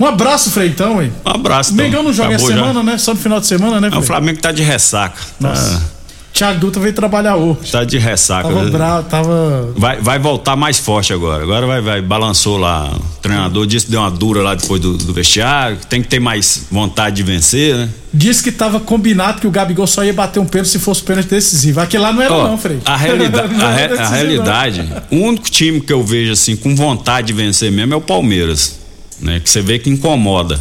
Um 0.00 0.06
abraço, 0.06 0.50
Frei, 0.50 0.68
então, 0.68 1.02
hein? 1.02 1.12
Um 1.26 1.30
abraço. 1.30 1.72
O 1.72 1.76
Mengão 1.76 2.02
não 2.02 2.12
joga 2.12 2.34
essa 2.34 2.46
Acabou 2.46 2.58
já. 2.64 2.66
semana, 2.72 2.90
né? 2.92 2.98
Só 2.98 3.12
no 3.12 3.20
final 3.20 3.38
de 3.38 3.46
semana, 3.46 3.74
né, 3.80 3.82
Não, 3.82 3.90
Frei? 3.90 4.00
o 4.02 4.06
Flamengo 4.06 4.40
tá 4.40 4.50
de 4.50 4.62
ressaca. 4.62 5.20
Nossa. 5.38 6.00
Thiago 6.32 6.60
Dutra 6.60 6.80
veio 6.80 6.94
trabalhar 6.94 7.34
hoje. 7.36 7.70
Tá, 7.72 7.84
de 7.84 7.98
ressaca. 7.98 8.48
Tava 8.48 8.70
bravo, 8.70 9.08
tava. 9.10 9.72
Vai, 9.76 10.00
vai 10.00 10.18
voltar 10.18 10.54
mais 10.56 10.78
forte 10.78 11.12
agora. 11.12 11.42
Agora 11.42 11.66
vai, 11.66 11.80
vai, 11.82 12.00
balançou 12.00 12.56
lá. 12.56 12.88
O 12.94 13.20
treinador 13.20 13.66
disse 13.66 13.86
que 13.86 13.92
deu 13.92 14.00
uma 14.00 14.10
dura 14.12 14.40
lá 14.40 14.54
depois 14.54 14.80
do, 14.80 14.96
do 14.96 15.12
vestiário. 15.12 15.76
Tem 15.88 16.00
que 16.00 16.08
ter 16.08 16.20
mais 16.20 16.66
vontade 16.70 17.16
de 17.16 17.22
vencer, 17.24 17.74
né? 17.76 17.88
Disse 18.14 18.42
que 18.44 18.52
tava 18.52 18.78
combinado 18.80 19.40
que 19.40 19.46
o 19.46 19.50
Gabigol 19.50 19.86
só 19.88 20.02
ia 20.04 20.14
bater 20.14 20.38
um 20.40 20.46
pênalti 20.46 20.68
se 20.70 20.78
fosse 20.78 21.02
pênalti 21.02 21.26
decisivo. 21.28 21.80
Aquele 21.80 22.04
lá 22.04 22.12
não 22.12 22.22
era, 22.22 22.32
Ó, 22.32 22.48
não, 22.48 22.56
Frei. 22.56 22.78
A, 22.86 22.96
realida- 22.96 23.46
Não 23.50 23.66
a, 23.66 23.70
re- 23.74 23.98
a 23.98 24.08
realidade, 24.08 24.88
o 25.10 25.16
único 25.16 25.50
time 25.50 25.80
que 25.80 25.92
eu 25.92 26.02
vejo 26.02 26.32
assim 26.32 26.56
com 26.56 26.74
vontade 26.74 27.26
de 27.26 27.32
vencer 27.34 27.70
mesmo 27.70 27.92
é 27.92 27.96
o 27.96 28.00
Palmeiras, 28.00 28.78
né? 29.22 29.40
Que 29.40 29.48
você 29.50 29.60
vê 29.60 29.78
que 29.78 29.88
incomoda. 29.90 30.60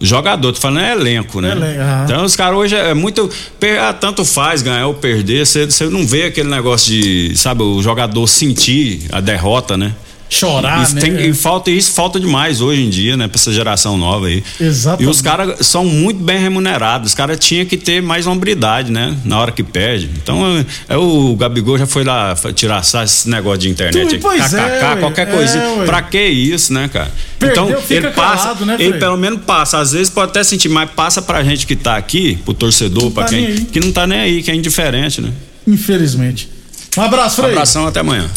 O 0.00 0.04
jogador, 0.04 0.52
tô 0.52 0.60
falando 0.60 0.80
é 0.84 0.92
elenco, 0.92 1.40
né? 1.40 1.52
Elenco, 1.52 1.80
aham. 1.80 2.04
Então 2.04 2.24
os 2.24 2.34
caras 2.36 2.58
hoje 2.58 2.74
é 2.74 2.92
muito. 2.94 3.30
per- 3.60 3.80
ah, 3.80 3.92
tanto 3.92 4.24
faz 4.24 4.60
ganhar 4.60 4.86
ou 4.88 4.94
perder, 4.94 5.46
você 5.46 5.66
não 5.90 6.06
vê 6.06 6.24
aquele 6.24 6.48
negócio 6.50 6.90
de, 6.92 7.32
sabe, 7.36 7.62
o 7.62 7.80
jogador 7.82 8.26
sentir 8.26 9.02
a 9.12 9.20
derrota, 9.20 9.76
né? 9.76 9.94
Chorar, 10.28 10.82
Isso 10.82 10.94
né? 10.96 11.00
tem- 11.00 11.28
e 11.28 11.34
falta 11.34 11.70
isso 11.70 11.92
falta 11.92 12.18
demais 12.18 12.60
hoje 12.60 12.82
em 12.82 12.90
dia, 12.90 13.16
né, 13.16 13.28
pra 13.28 13.36
essa 13.38 13.52
geração 13.52 13.96
nova 13.96 14.26
aí. 14.26 14.42
Exatamente. 14.58 15.04
E 15.06 15.10
os 15.10 15.20
caras 15.20 15.64
são 15.66 15.84
muito 15.84 16.18
bem 16.22 16.38
remunerados. 16.40 17.10
Os 17.10 17.14
caras 17.14 17.38
tinham 17.38 17.64
que 17.66 17.76
ter 17.76 18.02
mais 18.02 18.26
hombridade, 18.26 18.90
né? 18.90 19.16
Na 19.24 19.38
hora 19.38 19.52
que 19.52 19.62
perde. 19.62 20.10
Então, 20.16 20.44
é, 20.88 20.94
é 20.94 20.96
o 20.96 21.36
Gabigol 21.36 21.78
já 21.78 21.86
foi 21.86 22.02
lá 22.04 22.34
tirar 22.54 22.82
esse 23.04 23.28
negócio 23.28 23.58
de 23.60 23.68
internet 23.68 24.14
aí. 24.14 24.20
Pois 24.20 24.52
é, 24.54 24.60
KKK, 24.60 24.84
ué. 24.94 24.96
qualquer 25.00 25.28
É, 25.28 25.30
coisinha. 25.30 25.68
ué. 25.78 25.86
pra 25.86 26.02
que 26.02 26.24
isso, 26.26 26.72
né, 26.72 26.88
cara? 26.92 27.12
Perdeu, 27.38 27.64
então, 27.68 27.82
ele 27.90 28.08
passa, 28.10 28.42
calado, 28.44 28.66
né, 28.66 28.76
ele 28.78 28.98
pelo 28.98 29.16
menos 29.16 29.40
passa. 29.46 29.78
Às 29.78 29.92
vezes 29.92 30.08
pode 30.10 30.30
até 30.30 30.42
sentir, 30.42 30.68
mas 30.68 30.90
passa 30.90 31.20
pra 31.22 31.44
gente 31.44 31.66
que 31.66 31.76
tá 31.76 31.96
aqui, 31.96 32.36
pro 32.44 32.54
torcedor, 32.54 33.10
pra 33.12 33.24
tá 33.24 33.28
quem. 33.30 33.56
Que 33.66 33.78
não 33.78 33.92
tá 33.92 34.06
nem 34.06 34.18
aí, 34.18 34.42
que 34.42 34.50
é 34.50 34.54
indiferente, 34.54 35.20
né? 35.20 35.30
Infelizmente. 35.66 36.48
Um 36.96 37.02
abraço, 37.02 37.40
Um 37.40 37.44
Frei. 37.44 37.52
abração 37.54 37.86
até 37.86 38.00
amanhã. 38.00 38.28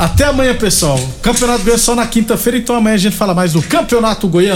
Até 0.00 0.24
amanhã, 0.24 0.54
pessoal. 0.54 0.98
Campeonato 1.20 1.62
Goiano 1.62 1.78
só 1.78 1.94
na 1.94 2.06
quinta-feira, 2.06 2.56
então 2.56 2.74
amanhã 2.74 2.94
a 2.94 2.98
gente 2.98 3.14
fala 3.14 3.34
mais 3.34 3.52
do 3.52 3.60
Campeonato 3.60 4.26
Goiano. 4.26 4.48